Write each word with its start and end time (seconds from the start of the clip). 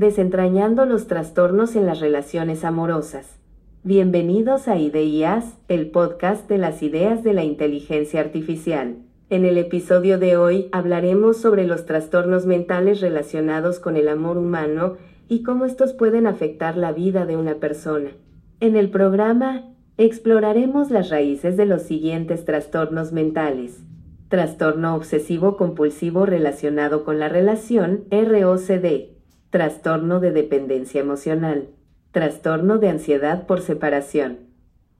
desentrañando 0.00 0.86
los 0.86 1.06
trastornos 1.08 1.76
en 1.76 1.84
las 1.84 2.00
relaciones 2.00 2.64
amorosas. 2.64 3.38
Bienvenidos 3.82 4.66
a 4.66 4.78
IDEIAS, 4.78 5.58
el 5.68 5.90
podcast 5.90 6.48
de 6.48 6.56
las 6.56 6.82
ideas 6.82 7.22
de 7.22 7.34
la 7.34 7.44
inteligencia 7.44 8.20
artificial. 8.20 8.96
En 9.28 9.44
el 9.44 9.58
episodio 9.58 10.18
de 10.18 10.38
hoy 10.38 10.70
hablaremos 10.72 11.36
sobre 11.36 11.66
los 11.66 11.84
trastornos 11.84 12.46
mentales 12.46 13.02
relacionados 13.02 13.78
con 13.78 13.94
el 13.98 14.08
amor 14.08 14.38
humano 14.38 14.96
y 15.28 15.42
cómo 15.42 15.66
estos 15.66 15.92
pueden 15.92 16.26
afectar 16.26 16.78
la 16.78 16.92
vida 16.92 17.26
de 17.26 17.36
una 17.36 17.56
persona. 17.56 18.12
En 18.60 18.76
el 18.76 18.90
programa 18.90 19.68
exploraremos 19.98 20.90
las 20.90 21.10
raíces 21.10 21.58
de 21.58 21.66
los 21.66 21.82
siguientes 21.82 22.46
trastornos 22.46 23.12
mentales. 23.12 23.84
Trastorno 24.28 24.94
obsesivo 24.94 25.58
compulsivo 25.58 26.24
relacionado 26.24 27.04
con 27.04 27.18
la 27.18 27.28
relación, 27.28 28.04
ROCD. 28.10 29.19
Trastorno 29.50 30.20
de 30.20 30.30
dependencia 30.30 31.00
emocional. 31.00 31.70
Trastorno 32.12 32.78
de 32.78 32.88
ansiedad 32.88 33.48
por 33.48 33.60
separación. 33.62 34.38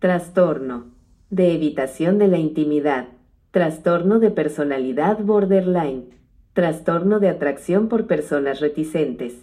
Trastorno 0.01 0.87
de 1.31 1.55
evitación 1.55 2.19
de 2.19 2.27
la 2.27 2.39
intimidad. 2.39 3.07
Trastorno 3.53 4.19
de 4.19 4.33
personalidad 4.33 5.21
borderline. 5.21 6.19
Trastorno 6.53 7.21
de 7.21 7.29
atracción 7.29 7.87
por 7.87 8.09
personas 8.09 8.59
reticentes. 8.59 9.37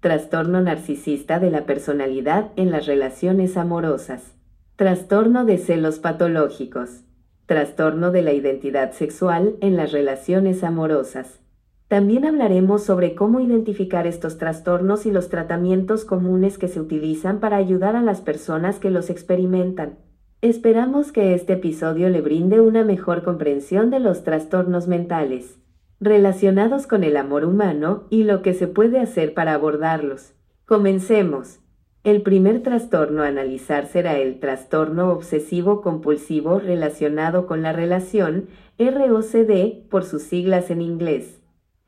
Trastorno 0.00 0.60
narcisista 0.60 1.38
de 1.38 1.52
la 1.52 1.64
personalidad 1.64 2.50
en 2.56 2.72
las 2.72 2.86
relaciones 2.86 3.56
amorosas. 3.56 4.34
Trastorno 4.74 5.44
de 5.44 5.58
celos 5.58 6.00
patológicos. 6.00 7.04
Trastorno 7.46 8.10
de 8.10 8.22
la 8.22 8.32
identidad 8.32 8.90
sexual 8.90 9.54
en 9.60 9.76
las 9.76 9.92
relaciones 9.92 10.64
amorosas. 10.64 11.38
También 11.88 12.26
hablaremos 12.26 12.84
sobre 12.84 13.14
cómo 13.14 13.40
identificar 13.40 14.06
estos 14.06 14.38
trastornos 14.38 15.06
y 15.06 15.10
los 15.10 15.28
tratamientos 15.28 16.04
comunes 16.04 16.58
que 16.58 16.68
se 16.68 16.80
utilizan 16.80 17.40
para 17.40 17.56
ayudar 17.56 17.96
a 17.96 18.02
las 18.02 18.20
personas 18.20 18.78
que 18.78 18.90
los 18.90 19.10
experimentan. 19.10 19.98
Esperamos 20.42 21.12
que 21.12 21.34
este 21.34 21.54
episodio 21.54 22.08
le 22.10 22.20
brinde 22.20 22.60
una 22.60 22.84
mejor 22.84 23.24
comprensión 23.24 23.90
de 23.90 24.00
los 24.00 24.22
trastornos 24.22 24.86
mentales 24.86 25.58
relacionados 26.00 26.86
con 26.86 27.02
el 27.02 27.16
amor 27.16 27.44
humano 27.44 28.04
y 28.10 28.24
lo 28.24 28.42
que 28.42 28.54
se 28.54 28.68
puede 28.68 29.00
hacer 29.00 29.34
para 29.34 29.54
abordarlos. 29.54 30.34
Comencemos. 30.64 31.60
El 32.04 32.22
primer 32.22 32.62
trastorno 32.62 33.22
a 33.22 33.26
analizar 33.26 33.86
será 33.86 34.16
el 34.16 34.38
trastorno 34.38 35.10
obsesivo 35.10 35.82
compulsivo 35.82 36.60
relacionado 36.60 37.46
con 37.46 37.62
la 37.62 37.72
relación, 37.72 38.46
ROCD 38.78 39.88
por 39.90 40.04
sus 40.04 40.22
siglas 40.22 40.70
en 40.70 40.80
inglés. 40.80 41.37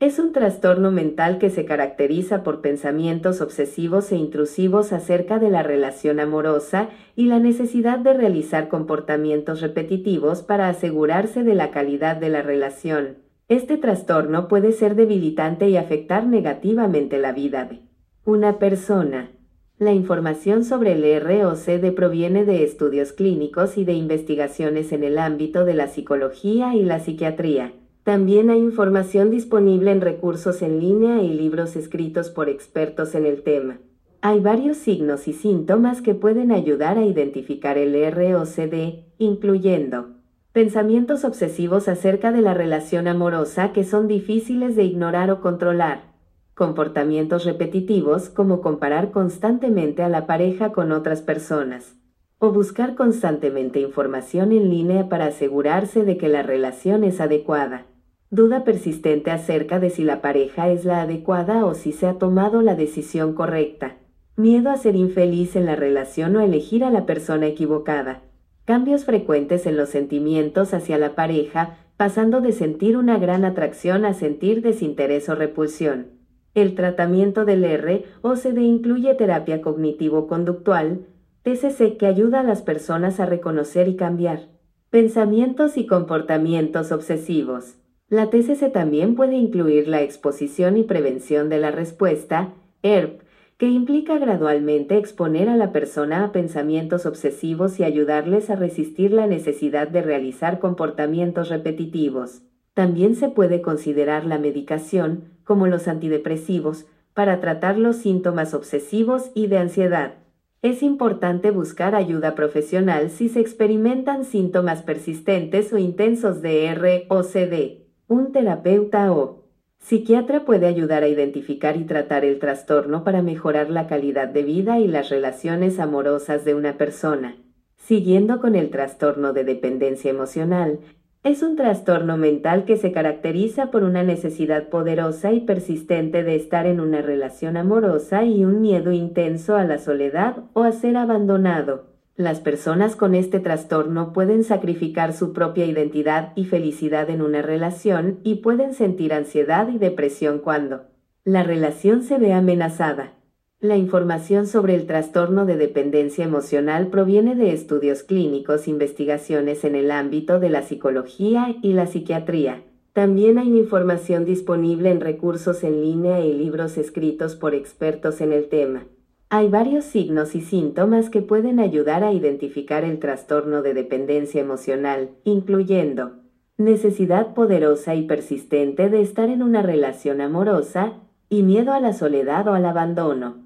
Es 0.01 0.17
un 0.17 0.33
trastorno 0.33 0.89
mental 0.89 1.37
que 1.37 1.51
se 1.51 1.63
caracteriza 1.63 2.41
por 2.41 2.61
pensamientos 2.61 3.39
obsesivos 3.39 4.11
e 4.11 4.15
intrusivos 4.15 4.93
acerca 4.93 5.37
de 5.37 5.51
la 5.51 5.61
relación 5.61 6.19
amorosa 6.19 6.89
y 7.15 7.27
la 7.27 7.37
necesidad 7.37 7.99
de 7.99 8.13
realizar 8.13 8.67
comportamientos 8.67 9.61
repetitivos 9.61 10.41
para 10.41 10.69
asegurarse 10.69 11.43
de 11.43 11.53
la 11.53 11.69
calidad 11.69 12.15
de 12.15 12.29
la 12.29 12.41
relación. 12.41 13.19
Este 13.47 13.77
trastorno 13.77 14.47
puede 14.47 14.71
ser 14.71 14.95
debilitante 14.95 15.69
y 15.69 15.77
afectar 15.77 16.25
negativamente 16.25 17.19
la 17.19 17.31
vida 17.31 17.65
de 17.65 17.81
una 18.25 18.57
persona. 18.57 19.29
La 19.77 19.93
información 19.93 20.63
sobre 20.63 20.93
el 20.93 21.21
ROCD 21.21 21.93
proviene 21.93 22.43
de 22.43 22.63
estudios 22.63 23.13
clínicos 23.13 23.77
y 23.77 23.85
de 23.85 23.93
investigaciones 23.93 24.93
en 24.93 25.03
el 25.03 25.19
ámbito 25.19 25.63
de 25.63 25.75
la 25.75 25.89
psicología 25.89 26.73
y 26.73 26.81
la 26.81 26.99
psiquiatría. 26.99 27.73
También 28.03 28.49
hay 28.49 28.57
información 28.57 29.29
disponible 29.29 29.91
en 29.91 30.01
recursos 30.01 30.63
en 30.63 30.79
línea 30.79 31.21
y 31.21 31.31
libros 31.33 31.75
escritos 31.75 32.31
por 32.31 32.49
expertos 32.49 33.13
en 33.13 33.27
el 33.27 33.43
tema. 33.43 33.77
Hay 34.21 34.39
varios 34.39 34.77
signos 34.77 35.27
y 35.27 35.33
síntomas 35.33 36.01
que 36.01 36.15
pueden 36.15 36.51
ayudar 36.51 36.97
a 36.97 37.05
identificar 37.05 37.77
el 37.77 37.93
ROCD, 38.11 39.05
incluyendo 39.19 40.15
pensamientos 40.51 41.23
obsesivos 41.23 41.87
acerca 41.87 42.31
de 42.31 42.41
la 42.41 42.55
relación 42.55 43.07
amorosa 43.07 43.71
que 43.71 43.83
son 43.83 44.07
difíciles 44.07 44.75
de 44.75 44.83
ignorar 44.83 45.29
o 45.29 45.39
controlar, 45.39 46.11
comportamientos 46.55 47.45
repetitivos 47.45 48.29
como 48.29 48.61
comparar 48.61 49.11
constantemente 49.11 50.01
a 50.01 50.09
la 50.09 50.25
pareja 50.25 50.71
con 50.71 50.91
otras 50.91 51.21
personas, 51.21 51.95
o 52.39 52.51
buscar 52.51 52.95
constantemente 52.95 53.79
información 53.79 54.51
en 54.51 54.69
línea 54.69 55.07
para 55.07 55.27
asegurarse 55.27 56.03
de 56.03 56.17
que 56.17 56.27
la 56.27 56.41
relación 56.41 57.03
es 57.03 57.21
adecuada 57.21 57.85
duda 58.31 58.63
persistente 58.63 59.29
acerca 59.29 59.81
de 59.81 59.89
si 59.89 60.05
la 60.05 60.21
pareja 60.21 60.69
es 60.69 60.85
la 60.85 61.01
adecuada 61.01 61.65
o 61.65 61.73
si 61.73 61.91
se 61.91 62.07
ha 62.07 62.13
tomado 62.13 62.61
la 62.61 62.75
decisión 62.75 63.33
correcta, 63.33 63.97
miedo 64.37 64.69
a 64.69 64.77
ser 64.77 64.95
infeliz 64.95 65.57
en 65.57 65.65
la 65.65 65.75
relación 65.75 66.37
o 66.37 66.39
elegir 66.39 66.85
a 66.85 66.91
la 66.91 67.05
persona 67.05 67.47
equivocada, 67.47 68.21
cambios 68.63 69.03
frecuentes 69.03 69.65
en 69.65 69.75
los 69.75 69.89
sentimientos 69.89 70.73
hacia 70.73 70.97
la 70.97 71.13
pareja, 71.13 71.77
pasando 71.97 72.39
de 72.39 72.53
sentir 72.53 72.95
una 72.95 73.19
gran 73.19 73.43
atracción 73.43 74.05
a 74.05 74.13
sentir 74.13 74.61
desinterés 74.61 75.27
o 75.27 75.35
repulsión. 75.35 76.07
El 76.55 76.73
tratamiento 76.73 77.43
del 77.43 77.65
R 77.65 78.05
o 78.21 78.37
CD 78.37 78.61
incluye 78.61 79.13
terapia 79.13 79.61
cognitivo-conductual, 79.61 81.05
TCC 81.43 81.97
que 81.97 82.05
ayuda 82.05 82.39
a 82.39 82.43
las 82.43 82.61
personas 82.61 83.19
a 83.19 83.25
reconocer 83.25 83.89
y 83.89 83.97
cambiar 83.97 84.47
pensamientos 84.89 85.77
y 85.77 85.85
comportamientos 85.85 86.91
obsesivos. 86.91 87.80
La 88.11 88.29
TCC 88.29 88.73
también 88.73 89.15
puede 89.15 89.35
incluir 89.35 89.87
la 89.87 90.01
exposición 90.01 90.75
y 90.75 90.83
prevención 90.83 91.47
de 91.47 91.59
la 91.59 91.71
respuesta, 91.71 92.53
ERP, 92.83 93.21
que 93.57 93.69
implica 93.69 94.17
gradualmente 94.17 94.97
exponer 94.97 95.47
a 95.47 95.55
la 95.55 95.71
persona 95.71 96.25
a 96.25 96.33
pensamientos 96.33 97.05
obsesivos 97.05 97.79
y 97.79 97.85
ayudarles 97.85 98.49
a 98.49 98.57
resistir 98.57 99.13
la 99.13 99.27
necesidad 99.27 99.87
de 99.87 100.01
realizar 100.01 100.59
comportamientos 100.59 101.47
repetitivos. 101.47 102.41
También 102.73 103.15
se 103.15 103.29
puede 103.29 103.61
considerar 103.61 104.25
la 104.25 104.39
medicación, 104.39 105.29
como 105.45 105.67
los 105.67 105.87
antidepresivos, 105.87 106.87
para 107.13 107.39
tratar 107.39 107.77
los 107.77 107.95
síntomas 107.95 108.53
obsesivos 108.53 109.31
y 109.35 109.47
de 109.47 109.59
ansiedad. 109.59 110.15
Es 110.61 110.83
importante 110.83 111.49
buscar 111.49 111.95
ayuda 111.95 112.35
profesional 112.35 113.09
si 113.09 113.29
se 113.29 113.39
experimentan 113.39 114.25
síntomas 114.25 114.81
persistentes 114.81 115.71
o 115.71 115.77
intensos 115.77 116.41
de 116.41 116.65
R 116.65 117.05
o 117.07 117.23
CD. 117.23 117.80
Un 118.11 118.33
terapeuta 118.33 119.09
o 119.13 119.45
psiquiatra 119.79 120.43
puede 120.43 120.67
ayudar 120.67 121.01
a 121.03 121.07
identificar 121.07 121.77
y 121.77 121.85
tratar 121.85 122.25
el 122.25 122.39
trastorno 122.39 123.05
para 123.05 123.21
mejorar 123.21 123.69
la 123.69 123.87
calidad 123.87 124.27
de 124.27 124.43
vida 124.43 124.79
y 124.79 124.87
las 124.89 125.07
relaciones 125.07 125.79
amorosas 125.79 126.43
de 126.43 126.53
una 126.53 126.77
persona. 126.77 127.37
Siguiendo 127.77 128.41
con 128.41 128.55
el 128.55 128.69
trastorno 128.69 129.31
de 129.31 129.45
dependencia 129.45 130.11
emocional, 130.11 130.79
es 131.23 131.41
un 131.41 131.55
trastorno 131.55 132.17
mental 132.17 132.65
que 132.65 132.75
se 132.75 132.91
caracteriza 132.91 133.71
por 133.71 133.85
una 133.85 134.03
necesidad 134.03 134.67
poderosa 134.67 135.31
y 135.31 135.39
persistente 135.39 136.23
de 136.23 136.35
estar 136.35 136.65
en 136.65 136.81
una 136.81 137.01
relación 137.01 137.55
amorosa 137.55 138.25
y 138.25 138.43
un 138.43 138.59
miedo 138.59 138.91
intenso 138.91 139.55
a 139.55 139.63
la 139.63 139.77
soledad 139.77 140.35
o 140.51 140.63
a 140.63 140.73
ser 140.73 140.97
abandonado. 140.97 141.90
Las 142.15 142.39
personas 142.39 142.95
con 142.95 143.15
este 143.15 143.39
trastorno 143.39 144.11
pueden 144.11 144.43
sacrificar 144.43 145.13
su 145.13 145.31
propia 145.31 145.65
identidad 145.65 146.33
y 146.35 146.45
felicidad 146.45 147.09
en 147.09 147.21
una 147.21 147.41
relación 147.41 148.19
y 148.23 148.35
pueden 148.35 148.73
sentir 148.73 149.13
ansiedad 149.13 149.69
y 149.69 149.77
depresión 149.77 150.39
cuando 150.39 150.81
la 151.23 151.43
relación 151.43 152.03
se 152.03 152.17
ve 152.17 152.33
amenazada. 152.33 153.13
La 153.59 153.77
información 153.77 154.47
sobre 154.47 154.73
el 154.73 154.87
trastorno 154.87 155.45
de 155.45 155.55
dependencia 155.55 156.25
emocional 156.25 156.87
proviene 156.87 157.35
de 157.35 157.53
estudios 157.53 158.01
clínicos, 158.01 158.67
investigaciones 158.67 159.63
en 159.63 159.75
el 159.75 159.91
ámbito 159.91 160.39
de 160.39 160.49
la 160.49 160.63
psicología 160.63 161.55
y 161.61 161.73
la 161.73 161.85
psiquiatría. 161.85 162.63
También 162.93 163.37
hay 163.37 163.55
información 163.55 164.25
disponible 164.25 164.89
en 164.89 164.99
recursos 164.99 165.63
en 165.63 165.81
línea 165.81 166.19
y 166.25 166.33
libros 166.33 166.77
escritos 166.77 167.35
por 167.35 167.53
expertos 167.53 168.19
en 168.19 168.33
el 168.33 168.49
tema. 168.49 168.87
Hay 169.33 169.47
varios 169.47 169.85
signos 169.85 170.35
y 170.35 170.41
síntomas 170.41 171.09
que 171.09 171.21
pueden 171.21 171.61
ayudar 171.61 172.03
a 172.03 172.11
identificar 172.11 172.83
el 172.83 172.99
trastorno 172.99 173.61
de 173.61 173.73
dependencia 173.73 174.41
emocional, 174.41 175.11
incluyendo 175.23 176.17
necesidad 176.57 177.33
poderosa 177.33 177.95
y 177.95 178.01
persistente 178.01 178.89
de 178.89 178.99
estar 178.99 179.29
en 179.29 179.41
una 179.41 179.61
relación 179.61 180.19
amorosa 180.19 180.95
y 181.29 181.43
miedo 181.43 181.71
a 181.71 181.79
la 181.79 181.93
soledad 181.93 182.45
o 182.49 182.55
al 182.55 182.65
abandono, 182.65 183.37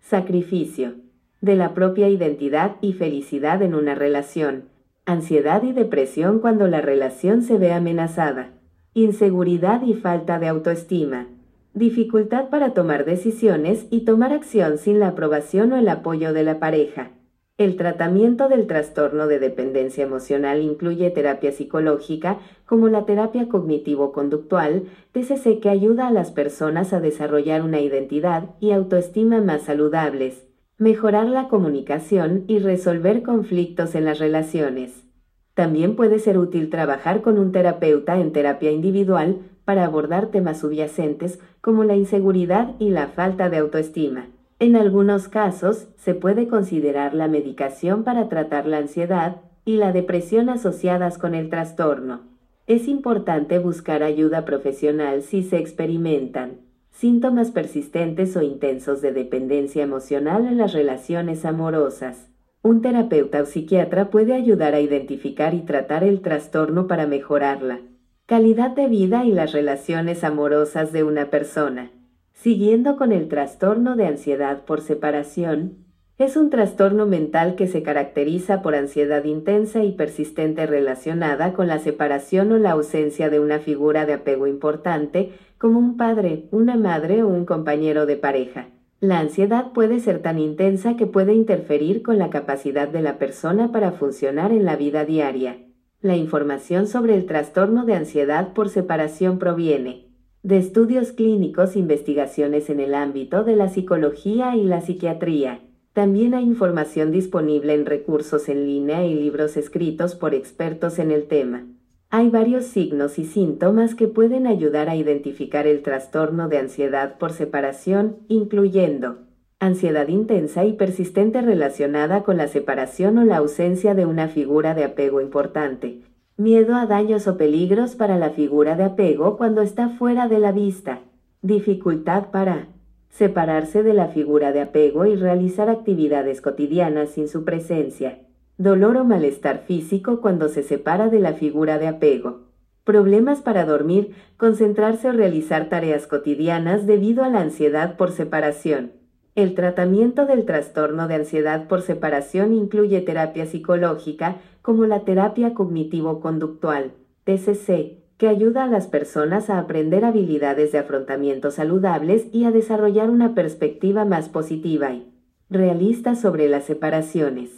sacrificio 0.00 0.94
de 1.42 1.54
la 1.56 1.74
propia 1.74 2.08
identidad 2.08 2.76
y 2.80 2.94
felicidad 2.94 3.60
en 3.60 3.74
una 3.74 3.94
relación, 3.94 4.70
ansiedad 5.04 5.62
y 5.64 5.72
depresión 5.72 6.38
cuando 6.38 6.66
la 6.66 6.80
relación 6.80 7.42
se 7.42 7.58
ve 7.58 7.74
amenazada, 7.74 8.52
inseguridad 8.94 9.82
y 9.82 9.92
falta 9.92 10.38
de 10.38 10.48
autoestima, 10.48 11.26
dificultad 11.76 12.48
para 12.48 12.72
tomar 12.72 13.04
decisiones 13.04 13.86
y 13.90 14.06
tomar 14.06 14.32
acción 14.32 14.78
sin 14.78 14.98
la 14.98 15.08
aprobación 15.08 15.72
o 15.72 15.76
el 15.76 15.88
apoyo 15.90 16.32
de 16.32 16.42
la 16.42 16.58
pareja, 16.58 17.10
El 17.58 17.76
tratamiento 17.76 18.50
del 18.50 18.66
trastorno 18.66 19.28
de 19.28 19.38
dependencia 19.38 20.04
emocional 20.04 20.60
incluye 20.60 21.10
terapia 21.10 21.52
psicológica, 21.52 22.38
como 22.66 22.88
la 22.88 23.06
terapia 23.06 23.48
cognitivo-conductual, 23.48 24.84
TCC 25.12 25.60
que 25.60 25.70
ayuda 25.70 26.06
a 26.06 26.10
las 26.10 26.32
personas 26.32 26.92
a 26.92 27.00
desarrollar 27.00 27.62
una 27.62 27.80
identidad 27.80 28.50
y 28.60 28.72
autoestima 28.72 29.40
más 29.40 29.62
saludables, 29.62 30.46
mejorar 30.76 31.28
la 31.28 31.48
comunicación 31.48 32.44
y 32.46 32.58
resolver 32.58 33.22
conflictos 33.22 33.94
en 33.94 34.04
las 34.04 34.18
relaciones. 34.18 35.06
También 35.54 35.96
puede 35.96 36.18
ser 36.18 36.36
útil 36.36 36.68
trabajar 36.68 37.22
con 37.22 37.38
un 37.38 37.52
terapeuta 37.52 38.20
en 38.20 38.32
terapia 38.32 38.70
individual 38.70 39.38
para 39.66 39.84
abordar 39.84 40.28
temas 40.28 40.60
subyacentes 40.60 41.38
como 41.60 41.84
la 41.84 41.96
inseguridad 41.96 42.74
y 42.78 42.88
la 42.88 43.08
falta 43.08 43.50
de 43.50 43.58
autoestima. 43.58 44.28
En 44.58 44.76
algunos 44.76 45.28
casos, 45.28 45.88
se 45.98 46.14
puede 46.14 46.48
considerar 46.48 47.12
la 47.12 47.28
medicación 47.28 48.04
para 48.04 48.30
tratar 48.30 48.66
la 48.66 48.78
ansiedad 48.78 49.42
y 49.66 49.76
la 49.76 49.92
depresión 49.92 50.48
asociadas 50.48 51.18
con 51.18 51.34
el 51.34 51.50
trastorno. 51.50 52.22
Es 52.66 52.88
importante 52.88 53.58
buscar 53.58 54.02
ayuda 54.02 54.46
profesional 54.46 55.22
si 55.22 55.42
se 55.42 55.58
experimentan 55.58 56.64
síntomas 56.90 57.50
persistentes 57.50 58.34
o 58.38 58.42
intensos 58.42 59.02
de 59.02 59.12
dependencia 59.12 59.82
emocional 59.82 60.46
en 60.46 60.56
las 60.56 60.72
relaciones 60.72 61.44
amorosas. 61.44 62.30
Un 62.62 62.80
terapeuta 62.80 63.42
o 63.42 63.44
psiquiatra 63.44 64.10
puede 64.10 64.32
ayudar 64.32 64.74
a 64.74 64.80
identificar 64.80 65.52
y 65.52 65.60
tratar 65.60 66.04
el 66.04 66.22
trastorno 66.22 66.86
para 66.86 67.06
mejorarla. 67.06 67.80
Calidad 68.26 68.72
de 68.72 68.88
vida 68.88 69.24
y 69.24 69.30
las 69.30 69.52
relaciones 69.52 70.24
amorosas 70.24 70.90
de 70.90 71.04
una 71.04 71.30
persona. 71.30 71.92
Siguiendo 72.32 72.96
con 72.96 73.12
el 73.12 73.28
trastorno 73.28 73.94
de 73.94 74.06
ansiedad 74.06 74.64
por 74.64 74.80
separación, 74.80 75.86
es 76.18 76.36
un 76.36 76.50
trastorno 76.50 77.06
mental 77.06 77.54
que 77.54 77.68
se 77.68 77.84
caracteriza 77.84 78.62
por 78.62 78.74
ansiedad 78.74 79.22
intensa 79.22 79.84
y 79.84 79.92
persistente 79.92 80.66
relacionada 80.66 81.52
con 81.52 81.68
la 81.68 81.78
separación 81.78 82.50
o 82.50 82.58
la 82.58 82.72
ausencia 82.72 83.30
de 83.30 83.38
una 83.38 83.60
figura 83.60 84.06
de 84.06 84.14
apego 84.14 84.48
importante, 84.48 85.30
como 85.56 85.78
un 85.78 85.96
padre, 85.96 86.48
una 86.50 86.74
madre 86.74 87.22
o 87.22 87.28
un 87.28 87.44
compañero 87.44 88.06
de 88.06 88.16
pareja. 88.16 88.70
La 88.98 89.20
ansiedad 89.20 89.70
puede 89.72 90.00
ser 90.00 90.18
tan 90.18 90.40
intensa 90.40 90.96
que 90.96 91.06
puede 91.06 91.32
interferir 91.32 92.02
con 92.02 92.18
la 92.18 92.30
capacidad 92.30 92.88
de 92.88 93.02
la 93.02 93.18
persona 93.18 93.70
para 93.70 93.92
funcionar 93.92 94.50
en 94.50 94.64
la 94.64 94.74
vida 94.74 95.04
diaria. 95.04 95.65
La 96.02 96.16
información 96.16 96.86
sobre 96.86 97.16
el 97.16 97.26
trastorno 97.26 97.84
de 97.86 97.94
ansiedad 97.94 98.52
por 98.52 98.68
separación 98.68 99.38
proviene 99.38 100.06
de 100.42 100.58
estudios 100.58 101.10
clínicos, 101.10 101.74
investigaciones 101.74 102.70
en 102.70 102.78
el 102.78 102.94
ámbito 102.94 103.42
de 103.42 103.56
la 103.56 103.68
psicología 103.68 104.54
y 104.54 104.62
la 104.62 104.80
psiquiatría. 104.80 105.60
También 105.92 106.34
hay 106.34 106.44
información 106.44 107.10
disponible 107.10 107.74
en 107.74 107.84
recursos 107.84 108.48
en 108.48 108.64
línea 108.64 109.04
y 109.04 109.14
libros 109.14 109.56
escritos 109.56 110.14
por 110.14 110.34
expertos 110.34 111.00
en 111.00 111.10
el 111.10 111.26
tema. 111.26 111.66
Hay 112.10 112.30
varios 112.30 112.66
signos 112.66 113.18
y 113.18 113.24
síntomas 113.24 113.96
que 113.96 114.06
pueden 114.06 114.46
ayudar 114.46 114.88
a 114.88 114.94
identificar 114.94 115.66
el 115.66 115.82
trastorno 115.82 116.48
de 116.48 116.58
ansiedad 116.58 117.18
por 117.18 117.32
separación, 117.32 118.18
incluyendo 118.28 119.25
ansiedad 119.66 120.08
intensa 120.08 120.64
y 120.64 120.72
persistente 120.72 121.42
relacionada 121.42 122.22
con 122.22 122.36
la 122.36 122.48
separación 122.48 123.18
o 123.18 123.24
la 123.24 123.36
ausencia 123.36 123.94
de 123.94 124.06
una 124.06 124.28
figura 124.28 124.74
de 124.74 124.84
apego 124.84 125.20
importante, 125.20 126.02
miedo 126.36 126.74
a 126.74 126.86
daños 126.86 127.26
o 127.28 127.36
peligros 127.36 127.96
para 127.96 128.18
la 128.18 128.30
figura 128.30 128.76
de 128.76 128.84
apego 128.84 129.36
cuando 129.36 129.62
está 129.62 129.88
fuera 129.88 130.28
de 130.28 130.38
la 130.38 130.52
vista, 130.52 131.00
dificultad 131.42 132.30
para 132.30 132.68
separarse 133.08 133.82
de 133.82 133.94
la 133.94 134.08
figura 134.08 134.52
de 134.52 134.60
apego 134.60 135.06
y 135.06 135.16
realizar 135.16 135.70
actividades 135.70 136.40
cotidianas 136.40 137.10
sin 137.10 137.28
su 137.28 137.44
presencia, 137.44 138.20
dolor 138.58 138.96
o 138.96 139.04
malestar 139.04 139.64
físico 139.66 140.20
cuando 140.20 140.48
se 140.48 140.62
separa 140.62 141.08
de 141.08 141.20
la 141.20 141.32
figura 141.32 141.78
de 141.78 141.88
apego, 141.88 142.46
problemas 142.84 143.40
para 143.40 143.64
dormir, 143.64 144.14
concentrarse 144.36 145.08
o 145.08 145.12
realizar 145.12 145.68
tareas 145.68 146.06
cotidianas 146.06 146.86
debido 146.86 147.24
a 147.24 147.28
la 147.28 147.40
ansiedad 147.40 147.96
por 147.96 148.12
separación. 148.12 148.92
El 149.36 149.54
tratamiento 149.54 150.24
del 150.24 150.46
trastorno 150.46 151.08
de 151.08 151.16
ansiedad 151.16 151.68
por 151.68 151.82
separación 151.82 152.54
incluye 152.54 153.02
terapia 153.02 153.44
psicológica 153.44 154.38
como 154.62 154.86
la 154.86 155.00
terapia 155.04 155.52
cognitivo-conductual, 155.52 156.92
TCC, 157.24 157.98
que 158.16 158.28
ayuda 158.28 158.64
a 158.64 158.66
las 158.66 158.86
personas 158.86 159.50
a 159.50 159.58
aprender 159.58 160.06
habilidades 160.06 160.72
de 160.72 160.78
afrontamiento 160.78 161.50
saludables 161.50 162.28
y 162.32 162.46
a 162.46 162.50
desarrollar 162.50 163.10
una 163.10 163.34
perspectiva 163.34 164.06
más 164.06 164.30
positiva 164.30 164.94
y 164.94 165.12
realista 165.50 166.14
sobre 166.14 166.48
las 166.48 166.64
separaciones. 166.64 167.50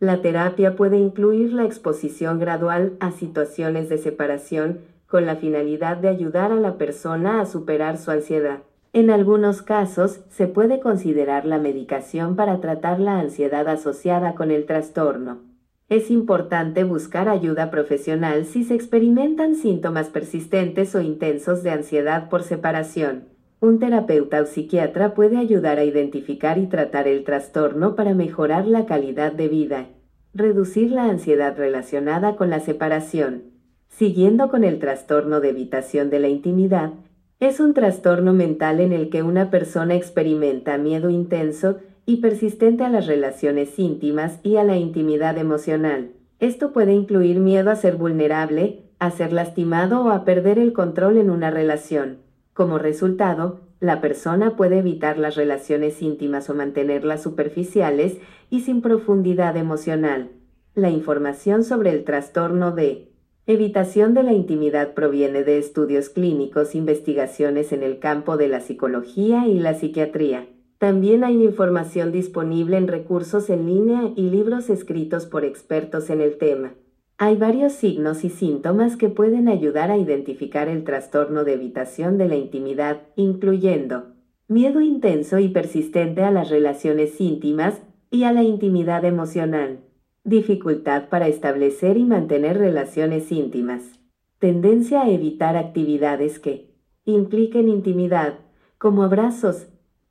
La 0.00 0.22
terapia 0.22 0.74
puede 0.74 0.96
incluir 0.96 1.52
la 1.52 1.64
exposición 1.64 2.38
gradual 2.38 2.96
a 2.98 3.10
situaciones 3.10 3.90
de 3.90 3.98
separación 3.98 4.80
con 5.06 5.26
la 5.26 5.36
finalidad 5.36 5.98
de 5.98 6.08
ayudar 6.08 6.50
a 6.50 6.56
la 6.56 6.78
persona 6.78 7.42
a 7.42 7.46
superar 7.46 7.98
su 7.98 8.10
ansiedad. 8.10 8.60
En 8.96 9.10
algunos 9.10 9.60
casos, 9.60 10.20
se 10.30 10.46
puede 10.46 10.80
considerar 10.80 11.44
la 11.44 11.58
medicación 11.58 12.34
para 12.34 12.62
tratar 12.62 12.98
la 12.98 13.18
ansiedad 13.18 13.68
asociada 13.68 14.34
con 14.34 14.50
el 14.50 14.64
trastorno. 14.64 15.42
Es 15.90 16.10
importante 16.10 16.82
buscar 16.82 17.28
ayuda 17.28 17.70
profesional 17.70 18.46
si 18.46 18.64
se 18.64 18.74
experimentan 18.74 19.54
síntomas 19.54 20.08
persistentes 20.08 20.94
o 20.94 21.02
intensos 21.02 21.62
de 21.62 21.72
ansiedad 21.72 22.30
por 22.30 22.42
separación. 22.42 23.24
Un 23.60 23.80
terapeuta 23.80 24.40
o 24.40 24.46
psiquiatra 24.46 25.12
puede 25.12 25.36
ayudar 25.36 25.78
a 25.78 25.84
identificar 25.84 26.56
y 26.56 26.66
tratar 26.66 27.06
el 27.06 27.22
trastorno 27.22 27.96
para 27.96 28.14
mejorar 28.14 28.66
la 28.66 28.86
calidad 28.86 29.32
de 29.32 29.48
vida, 29.48 29.88
reducir 30.32 30.90
la 30.90 31.04
ansiedad 31.04 31.54
relacionada 31.54 32.36
con 32.36 32.48
la 32.48 32.60
separación. 32.60 33.42
Siguiendo 33.88 34.48
con 34.48 34.64
el 34.64 34.78
trastorno 34.78 35.40
de 35.40 35.50
evitación 35.50 36.08
de 36.08 36.18
la 36.18 36.28
intimidad, 36.28 36.92
es 37.38 37.60
un 37.60 37.74
trastorno 37.74 38.32
mental 38.32 38.80
en 38.80 38.92
el 38.92 39.10
que 39.10 39.22
una 39.22 39.50
persona 39.50 39.94
experimenta 39.94 40.78
miedo 40.78 41.10
intenso 41.10 41.78
y 42.06 42.18
persistente 42.18 42.84
a 42.84 42.88
las 42.88 43.06
relaciones 43.06 43.78
íntimas 43.78 44.40
y 44.42 44.56
a 44.56 44.64
la 44.64 44.76
intimidad 44.76 45.36
emocional. 45.36 46.12
Esto 46.38 46.72
puede 46.72 46.92
incluir 46.92 47.38
miedo 47.40 47.70
a 47.70 47.76
ser 47.76 47.96
vulnerable, 47.96 48.84
a 48.98 49.10
ser 49.10 49.32
lastimado 49.32 50.04
o 50.04 50.10
a 50.10 50.24
perder 50.24 50.58
el 50.58 50.72
control 50.72 51.18
en 51.18 51.30
una 51.30 51.50
relación. 51.50 52.18
Como 52.54 52.78
resultado, 52.78 53.60
la 53.80 54.00
persona 54.00 54.56
puede 54.56 54.78
evitar 54.78 55.18
las 55.18 55.34
relaciones 55.36 56.00
íntimas 56.00 56.48
o 56.48 56.54
mantenerlas 56.54 57.22
superficiales 57.22 58.16
y 58.48 58.60
sin 58.60 58.80
profundidad 58.80 59.58
emocional. 59.58 60.30
La 60.74 60.88
información 60.88 61.64
sobre 61.64 61.90
el 61.90 62.04
trastorno 62.04 62.72
de 62.72 63.10
evitación 63.46 64.14
de 64.14 64.22
la 64.22 64.32
intimidad 64.32 64.94
proviene 64.94 65.44
de 65.44 65.58
estudios 65.58 66.08
clínicos, 66.08 66.74
investigaciones 66.74 67.72
en 67.72 67.82
el 67.82 67.98
campo 67.98 68.36
de 68.36 68.48
la 68.48 68.60
psicología 68.60 69.46
y 69.46 69.58
la 69.58 69.74
psiquiatría. 69.74 70.48
También 70.78 71.24
hay 71.24 71.42
información 71.42 72.12
disponible 72.12 72.76
en 72.76 72.88
recursos 72.88 73.48
en 73.48 73.66
línea 73.66 74.12
y 74.14 74.30
libros 74.30 74.68
escritos 74.68 75.26
por 75.26 75.44
expertos 75.44 76.10
en 76.10 76.20
el 76.20 76.36
tema. 76.38 76.74
Hay 77.18 77.36
varios 77.36 77.72
signos 77.72 78.24
y 78.24 78.28
síntomas 78.28 78.96
que 78.96 79.08
pueden 79.08 79.48
ayudar 79.48 79.90
a 79.90 79.96
identificar 79.96 80.68
el 80.68 80.84
trastorno 80.84 81.44
de 81.44 81.54
evitación 81.54 82.18
de 82.18 82.28
la 82.28 82.36
intimidad, 82.36 83.02
incluyendo 83.16 84.16
miedo 84.48 84.80
intenso 84.80 85.38
y 85.38 85.48
persistente 85.48 86.22
a 86.22 86.30
las 86.30 86.50
relaciones 86.50 87.20
íntimas 87.20 87.80
y 88.10 88.24
a 88.24 88.32
la 88.32 88.42
intimidad 88.42 89.04
emocional, 89.04 89.80
dificultad 90.26 91.08
para 91.08 91.28
establecer 91.28 91.96
y 91.96 92.04
mantener 92.04 92.58
relaciones 92.58 93.30
íntimas, 93.30 94.00
tendencia 94.40 95.02
a 95.02 95.08
evitar 95.08 95.56
actividades 95.56 96.40
que 96.40 96.74
impliquen 97.04 97.68
intimidad, 97.68 98.40
como 98.76 99.04
abrazos, 99.04 99.68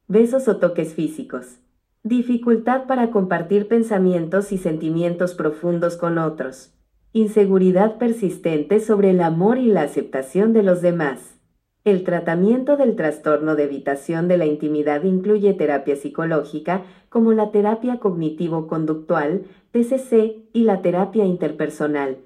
besos 0.08 0.48
o 0.48 0.56
toques 0.58 0.94
físicos, 0.94 1.60
dificultad 2.04 2.86
para 2.88 3.12
compartir 3.12 3.68
pensamientos 3.68 4.54
y 4.54 4.58
sentimientos 4.58 5.34
profundos 5.34 5.98
con 5.98 6.18
otros, 6.18 6.74
inseguridad 7.12 7.98
persistente 7.98 8.80
sobre 8.80 9.10
el 9.10 9.20
amor 9.20 9.58
y 9.58 9.68
la 9.68 9.82
aceptación 9.82 10.54
de 10.54 10.64
los 10.64 10.82
demás. 10.82 11.36
El 11.86 12.04
tratamiento 12.04 12.78
del 12.78 12.96
trastorno 12.96 13.56
de 13.56 13.66
evitación 13.66 14.28
de 14.28 14.38
la 14.38 14.48
intimidad 14.48 15.04
incluye 15.04 15.54
terapia 15.54 15.96
psicológica 15.96 16.82
como 17.10 17.32
la 17.32 17.52
terapia 17.52 18.00
cognitivo-conductual, 18.00 19.44
TCC, 19.70 20.48
y 20.52 20.64
la 20.64 20.82
terapia 20.82 21.26
interpersonal, 21.26 22.18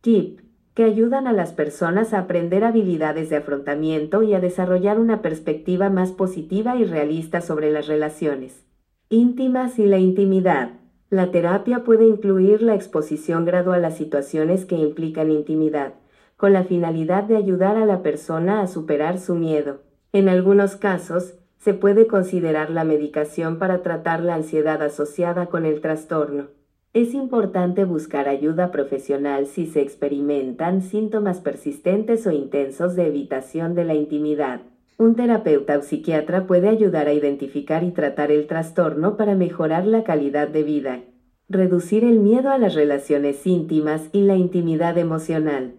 TIP, 0.00 0.40
que 0.74 0.82
ayudan 0.82 1.28
a 1.28 1.32
las 1.32 1.52
personas 1.52 2.12
a 2.12 2.18
aprender 2.18 2.64
habilidades 2.64 3.30
de 3.30 3.36
afrontamiento 3.36 4.24
y 4.24 4.34
a 4.34 4.40
desarrollar 4.40 4.98
una 4.98 5.22
perspectiva 5.22 5.90
más 5.90 6.10
positiva 6.10 6.74
y 6.74 6.84
realista 6.84 7.40
sobre 7.40 7.70
las 7.70 7.86
relaciones 7.86 8.64
íntimas 9.10 9.78
y 9.78 9.86
la 9.86 9.98
intimidad. 9.98 10.72
La 11.08 11.30
terapia 11.30 11.84
puede 11.84 12.08
incluir 12.08 12.62
la 12.62 12.74
exposición 12.74 13.44
gradual 13.44 13.84
a 13.84 13.92
situaciones 13.92 14.64
que 14.64 14.74
implican 14.74 15.30
intimidad, 15.30 15.94
con 16.36 16.52
la 16.52 16.64
finalidad 16.64 17.24
de 17.24 17.36
ayudar 17.36 17.76
a 17.76 17.86
la 17.86 18.02
persona 18.02 18.60
a 18.60 18.66
superar 18.66 19.18
su 19.18 19.34
miedo. 19.34 19.82
En 20.12 20.28
algunos 20.28 20.76
casos, 20.76 21.34
se 21.58 21.72
puede 21.72 22.06
considerar 22.06 22.70
la 22.70 22.84
medicación 22.84 23.58
para 23.58 23.82
tratar 23.82 24.20
la 24.20 24.34
ansiedad 24.34 24.82
asociada 24.82 25.46
con 25.46 25.64
el 25.64 25.80
trastorno. 25.80 26.48
Es 26.92 27.14
importante 27.14 27.84
buscar 27.84 28.28
ayuda 28.28 28.70
profesional 28.70 29.46
si 29.46 29.66
se 29.66 29.80
experimentan 29.80 30.82
síntomas 30.82 31.40
persistentes 31.40 32.26
o 32.26 32.30
intensos 32.30 32.94
de 32.94 33.08
evitación 33.08 33.74
de 33.74 33.84
la 33.84 33.94
intimidad. 33.94 34.60
Un 34.96 35.16
terapeuta 35.16 35.76
o 35.78 35.82
psiquiatra 35.82 36.46
puede 36.46 36.68
ayudar 36.68 37.08
a 37.08 37.12
identificar 37.12 37.82
y 37.82 37.90
tratar 37.90 38.30
el 38.30 38.46
trastorno 38.46 39.16
para 39.16 39.34
mejorar 39.34 39.86
la 39.86 40.04
calidad 40.04 40.46
de 40.46 40.62
vida, 40.62 41.00
reducir 41.48 42.04
el 42.04 42.20
miedo 42.20 42.50
a 42.50 42.58
las 42.58 42.74
relaciones 42.74 43.44
íntimas 43.44 44.08
y 44.12 44.20
la 44.20 44.36
intimidad 44.36 44.96
emocional. 44.96 45.74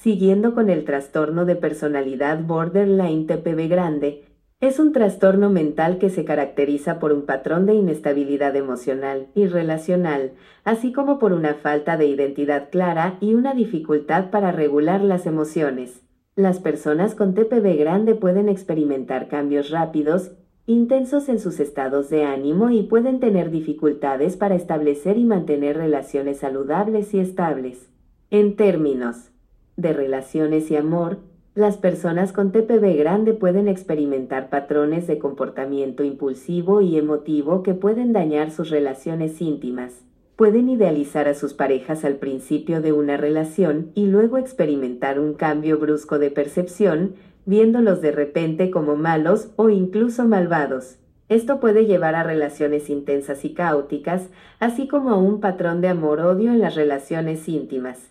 Siguiendo 0.00 0.54
con 0.54 0.70
el 0.70 0.86
trastorno 0.86 1.44
de 1.44 1.56
personalidad 1.56 2.42
borderline 2.42 3.26
TPB 3.26 3.68
grande, 3.68 4.24
es 4.58 4.78
un 4.78 4.92
trastorno 4.92 5.50
mental 5.50 5.98
que 5.98 6.08
se 6.08 6.24
caracteriza 6.24 6.98
por 6.98 7.12
un 7.12 7.26
patrón 7.26 7.66
de 7.66 7.74
inestabilidad 7.74 8.56
emocional 8.56 9.26
y 9.34 9.46
relacional, 9.46 10.32
así 10.64 10.94
como 10.94 11.18
por 11.18 11.34
una 11.34 11.52
falta 11.52 11.98
de 11.98 12.06
identidad 12.06 12.70
clara 12.70 13.18
y 13.20 13.34
una 13.34 13.52
dificultad 13.52 14.30
para 14.30 14.52
regular 14.52 15.02
las 15.02 15.26
emociones. 15.26 16.00
Las 16.34 16.60
personas 16.60 17.14
con 17.14 17.34
TPB 17.34 17.76
grande 17.76 18.14
pueden 18.14 18.48
experimentar 18.48 19.28
cambios 19.28 19.68
rápidos, 19.68 20.32
intensos 20.64 21.28
en 21.28 21.38
sus 21.38 21.60
estados 21.60 22.08
de 22.08 22.24
ánimo 22.24 22.70
y 22.70 22.84
pueden 22.84 23.20
tener 23.20 23.50
dificultades 23.50 24.38
para 24.38 24.54
establecer 24.54 25.18
y 25.18 25.24
mantener 25.24 25.76
relaciones 25.76 26.38
saludables 26.38 27.12
y 27.12 27.20
estables. 27.20 27.90
En 28.30 28.56
términos 28.56 29.30
de 29.80 29.92
relaciones 29.92 30.70
y 30.70 30.76
amor, 30.76 31.18
las 31.54 31.76
personas 31.76 32.32
con 32.32 32.52
TPB 32.52 32.96
grande 32.96 33.34
pueden 33.34 33.66
experimentar 33.66 34.50
patrones 34.50 35.06
de 35.06 35.18
comportamiento 35.18 36.04
impulsivo 36.04 36.80
y 36.80 36.96
emotivo 36.96 37.62
que 37.62 37.74
pueden 37.74 38.12
dañar 38.12 38.52
sus 38.52 38.70
relaciones 38.70 39.40
íntimas. 39.40 40.04
Pueden 40.36 40.68
idealizar 40.68 41.28
a 41.28 41.34
sus 41.34 41.52
parejas 41.52 42.04
al 42.04 42.16
principio 42.16 42.80
de 42.80 42.92
una 42.92 43.16
relación 43.16 43.90
y 43.94 44.06
luego 44.06 44.38
experimentar 44.38 45.18
un 45.18 45.34
cambio 45.34 45.78
brusco 45.78 46.18
de 46.18 46.30
percepción, 46.30 47.14
viéndolos 47.46 48.00
de 48.00 48.12
repente 48.12 48.70
como 48.70 48.96
malos 48.96 49.50
o 49.56 49.70
incluso 49.70 50.24
malvados. 50.26 50.98
Esto 51.28 51.60
puede 51.60 51.84
llevar 51.86 52.14
a 52.14 52.22
relaciones 52.22 52.88
intensas 52.90 53.44
y 53.44 53.54
caóticas, 53.54 54.30
así 54.60 54.88
como 54.88 55.10
a 55.10 55.18
un 55.18 55.40
patrón 55.40 55.80
de 55.80 55.88
amor-odio 55.88 56.52
en 56.52 56.60
las 56.60 56.74
relaciones 56.74 57.48
íntimas. 57.48 58.10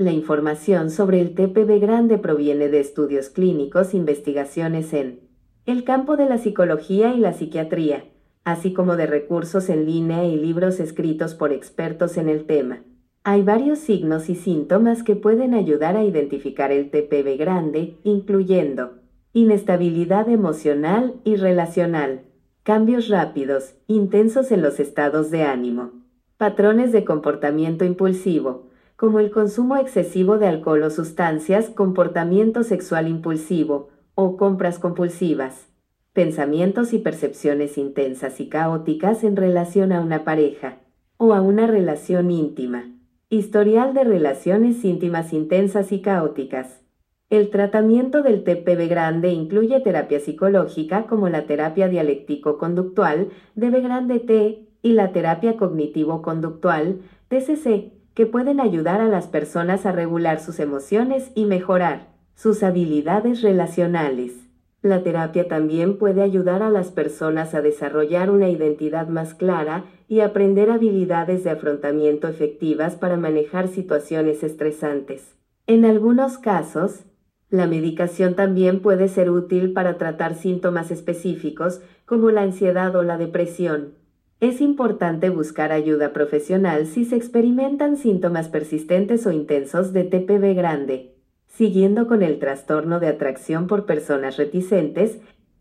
La 0.00 0.12
información 0.12 0.88
sobre 0.88 1.20
el 1.20 1.34
TPB 1.34 1.78
grande 1.78 2.16
proviene 2.16 2.70
de 2.70 2.80
estudios 2.80 3.28
clínicos, 3.28 3.92
investigaciones 3.92 4.94
en 4.94 5.20
el 5.66 5.84
campo 5.84 6.16
de 6.16 6.24
la 6.24 6.38
psicología 6.38 7.12
y 7.12 7.18
la 7.18 7.34
psiquiatría, 7.34 8.04
así 8.42 8.72
como 8.72 8.96
de 8.96 9.04
recursos 9.04 9.68
en 9.68 9.84
línea 9.84 10.24
y 10.24 10.36
libros 10.36 10.80
escritos 10.80 11.34
por 11.34 11.52
expertos 11.52 12.16
en 12.16 12.30
el 12.30 12.46
tema. 12.46 12.82
Hay 13.24 13.42
varios 13.42 13.78
signos 13.78 14.30
y 14.30 14.36
síntomas 14.36 15.02
que 15.02 15.16
pueden 15.16 15.52
ayudar 15.52 15.98
a 15.98 16.02
identificar 16.02 16.72
el 16.72 16.88
TPB 16.88 17.36
grande, 17.36 17.98
incluyendo 18.02 18.94
inestabilidad 19.34 20.30
emocional 20.30 21.16
y 21.24 21.36
relacional, 21.36 22.22
cambios 22.62 23.08
rápidos, 23.08 23.74
intensos 23.86 24.50
en 24.50 24.62
los 24.62 24.80
estados 24.80 25.30
de 25.30 25.42
ánimo, 25.42 25.90
patrones 26.38 26.90
de 26.90 27.04
comportamiento 27.04 27.84
impulsivo, 27.84 28.69
como 29.00 29.18
el 29.18 29.30
consumo 29.30 29.78
excesivo 29.78 30.36
de 30.36 30.46
alcohol 30.46 30.82
o 30.82 30.90
sustancias, 30.90 31.70
comportamiento 31.70 32.62
sexual 32.64 33.08
impulsivo 33.08 33.88
o 34.14 34.36
compras 34.36 34.78
compulsivas, 34.78 35.70
pensamientos 36.12 36.92
y 36.92 36.98
percepciones 36.98 37.78
intensas 37.78 38.40
y 38.40 38.50
caóticas 38.50 39.24
en 39.24 39.36
relación 39.36 39.92
a 39.92 40.02
una 40.02 40.22
pareja 40.22 40.80
o 41.16 41.32
a 41.32 41.40
una 41.40 41.66
relación 41.66 42.30
íntima, 42.30 42.90
historial 43.30 43.94
de 43.94 44.04
relaciones 44.04 44.84
íntimas 44.84 45.32
intensas 45.32 45.92
y 45.92 46.02
caóticas. 46.02 46.82
El 47.30 47.48
tratamiento 47.48 48.22
del 48.22 48.44
TPB 48.44 48.86
grande 48.86 49.30
incluye 49.30 49.80
terapia 49.80 50.20
psicológica 50.20 51.06
como 51.06 51.30
la 51.30 51.46
terapia 51.46 51.88
dialéctico-conductual 51.88 53.30
de 53.54 53.70
grande 53.80 54.18
T 54.18 54.68
y 54.82 54.92
la 54.92 55.12
terapia 55.12 55.56
cognitivo-conductual 55.56 57.00
TCC 57.28 57.99
que 58.20 58.26
pueden 58.26 58.60
ayudar 58.60 59.00
a 59.00 59.08
las 59.08 59.28
personas 59.28 59.86
a 59.86 59.92
regular 59.92 60.40
sus 60.40 60.60
emociones 60.60 61.30
y 61.34 61.46
mejorar 61.46 62.08
sus 62.34 62.62
habilidades 62.62 63.40
relacionales. 63.40 64.34
La 64.82 65.02
terapia 65.02 65.48
también 65.48 65.96
puede 65.96 66.20
ayudar 66.20 66.62
a 66.62 66.68
las 66.68 66.90
personas 66.90 67.54
a 67.54 67.62
desarrollar 67.62 68.28
una 68.28 68.50
identidad 68.50 69.08
más 69.08 69.32
clara 69.32 69.86
y 70.06 70.20
aprender 70.20 70.70
habilidades 70.70 71.44
de 71.44 71.50
afrontamiento 71.50 72.28
efectivas 72.28 72.94
para 72.94 73.16
manejar 73.16 73.68
situaciones 73.68 74.42
estresantes. 74.42 75.34
En 75.66 75.86
algunos 75.86 76.36
casos, 76.36 77.06
la 77.48 77.66
medicación 77.66 78.34
también 78.34 78.82
puede 78.82 79.08
ser 79.08 79.30
útil 79.30 79.72
para 79.72 79.96
tratar 79.96 80.34
síntomas 80.34 80.90
específicos 80.90 81.80
como 82.04 82.30
la 82.30 82.42
ansiedad 82.42 82.94
o 82.96 83.02
la 83.02 83.16
depresión. 83.16 83.94
Es 84.40 84.62
importante 84.62 85.28
buscar 85.28 85.70
ayuda 85.70 86.14
profesional 86.14 86.86
si 86.86 87.04
se 87.04 87.14
experimentan 87.14 87.98
síntomas 87.98 88.48
persistentes 88.48 89.26
o 89.26 89.32
intensos 89.32 89.92
de 89.92 90.04
TPB 90.04 90.54
grande. 90.54 91.14
Siguiendo 91.46 92.06
con 92.06 92.22
el 92.22 92.38
trastorno 92.38 93.00
de 93.00 93.08
atracción 93.08 93.66
por 93.66 93.84
personas 93.84 94.38
reticentes, 94.38 95.18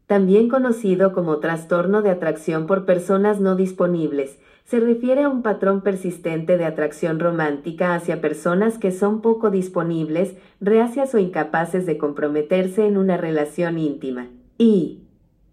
también 0.07 0.47
conocido 0.47 1.11
como 1.11 1.39
trastorno 1.39 2.01
de 2.01 2.09
atracción 2.09 2.67
por 2.67 2.85
personas 2.85 3.41
no 3.41 3.57
disponibles, 3.57 4.39
se 4.63 4.79
refiere 4.79 5.23
a 5.23 5.29
un 5.29 5.41
patrón 5.41 5.81
persistente 5.81 6.57
de 6.57 6.63
atracción 6.63 7.19
romántica 7.19 7.95
hacia 7.95 8.21
personas 8.21 8.77
que 8.77 8.91
son 8.91 9.21
poco 9.21 9.49
disponibles, 9.49 10.35
reacias 10.61 11.13
o 11.13 11.17
incapaces 11.17 11.85
de 11.85 11.97
comprometerse 11.97 12.85
en 12.85 12.95
una 12.95 13.17
relación 13.17 13.77
íntima 13.77 14.29
y 14.57 15.01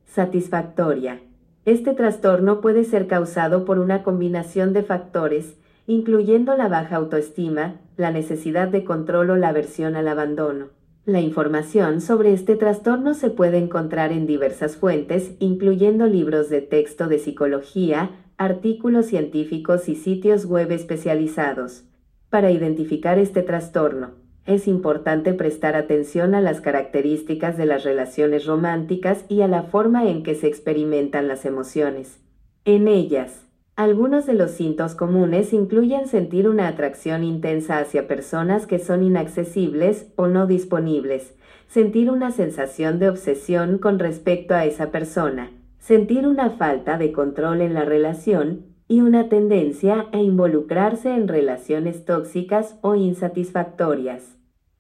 satisfactoria. 0.05 1.26
Este 1.67 1.95
trastorno 1.95 2.61
puede 2.61 2.85
ser 2.85 3.09
causado 3.09 3.65
por 3.65 3.81
una 3.81 4.05
combinación 4.05 4.73
de 4.73 4.85
factores, 4.85 5.57
incluyendo 5.89 6.57
la 6.57 6.69
baja 6.69 6.95
autoestima, 6.95 7.81
la 7.97 8.13
necesidad 8.13 8.69
de 8.69 8.85
control 8.85 9.31
o 9.31 9.37
la 9.37 9.49
aversión 9.49 9.97
al 9.97 10.07
abandono. 10.07 10.69
La 11.07 11.21
información 11.21 12.01
sobre 12.01 12.33
este 12.33 12.55
trastorno 12.55 13.15
se 13.15 13.31
puede 13.31 13.59
encontrar 13.59 14.13
en 14.13 14.29
diversas 14.29 14.77
fuentes, 14.77 15.35
incluyendo 15.41 16.07
libros 16.07 16.51
de 16.51 16.61
texto 16.61 17.09
de 17.09 17.19
psicología, 17.19 18.13
artículos 18.37 19.07
científicos 19.07 19.89
y 19.89 19.97
sitios 19.97 20.47
web 20.47 20.71
especializados. 20.71 21.83
Para 22.31 22.53
identificar 22.53 23.19
este 23.19 23.43
trastorno, 23.43 24.13
es 24.47 24.69
importante 24.69 25.35
prestar 25.35 25.75
atención 25.75 26.35
a 26.35 26.41
las 26.41 26.61
características 26.61 27.57
de 27.57 27.67
las 27.67 27.85
relaciones 27.85 28.47
románticas 28.47 29.25
y 29.29 29.43
a 29.43 29.49
la 29.49 29.65
forma 29.65 30.09
en 30.09 30.23
que 30.23 30.35
se 30.35 30.47
experimentan 30.47 31.27
las 31.27 31.45
emociones. 31.45 32.21
En 32.65 32.87
ellas, 32.87 33.47
algunos 33.75 34.25
de 34.25 34.35
los 34.35 34.53
síntomas 34.53 34.95
comunes 34.95 35.53
incluyen 35.53 36.07
sentir 36.07 36.49
una 36.49 36.69
atracción 36.69 37.25
intensa 37.25 37.79
hacia 37.79 38.09
personas 38.09 38.67
que 38.67 38.79
son 38.79 39.03
inaccesibles 39.03 40.07
o 40.17 40.29
no 40.29 40.47
disponibles, 40.47 41.35
sentir 41.69 42.11
una 42.11 42.31
sensación 42.31 42.99
de 42.99 43.09
obsesión 43.09 43.79
con 43.79 43.99
respecto 43.99 44.55
a 44.55 44.65
esa 44.65 44.91
persona, 44.91 45.51
sentir 45.79 46.27
una 46.27 46.51
falta 46.51 46.97
de 46.97 47.13
control 47.13 47.61
en 47.61 47.75
la 47.75 47.85
relación 47.85 48.65
y 48.89 49.01
una 49.01 49.29
tendencia 49.29 50.07
a 50.13 50.19
involucrarse 50.19 51.13
en 51.15 51.29
relaciones 51.29 52.05
tóxicas 52.05 52.79
o 52.81 52.95
insatisfactorias. 52.95 54.36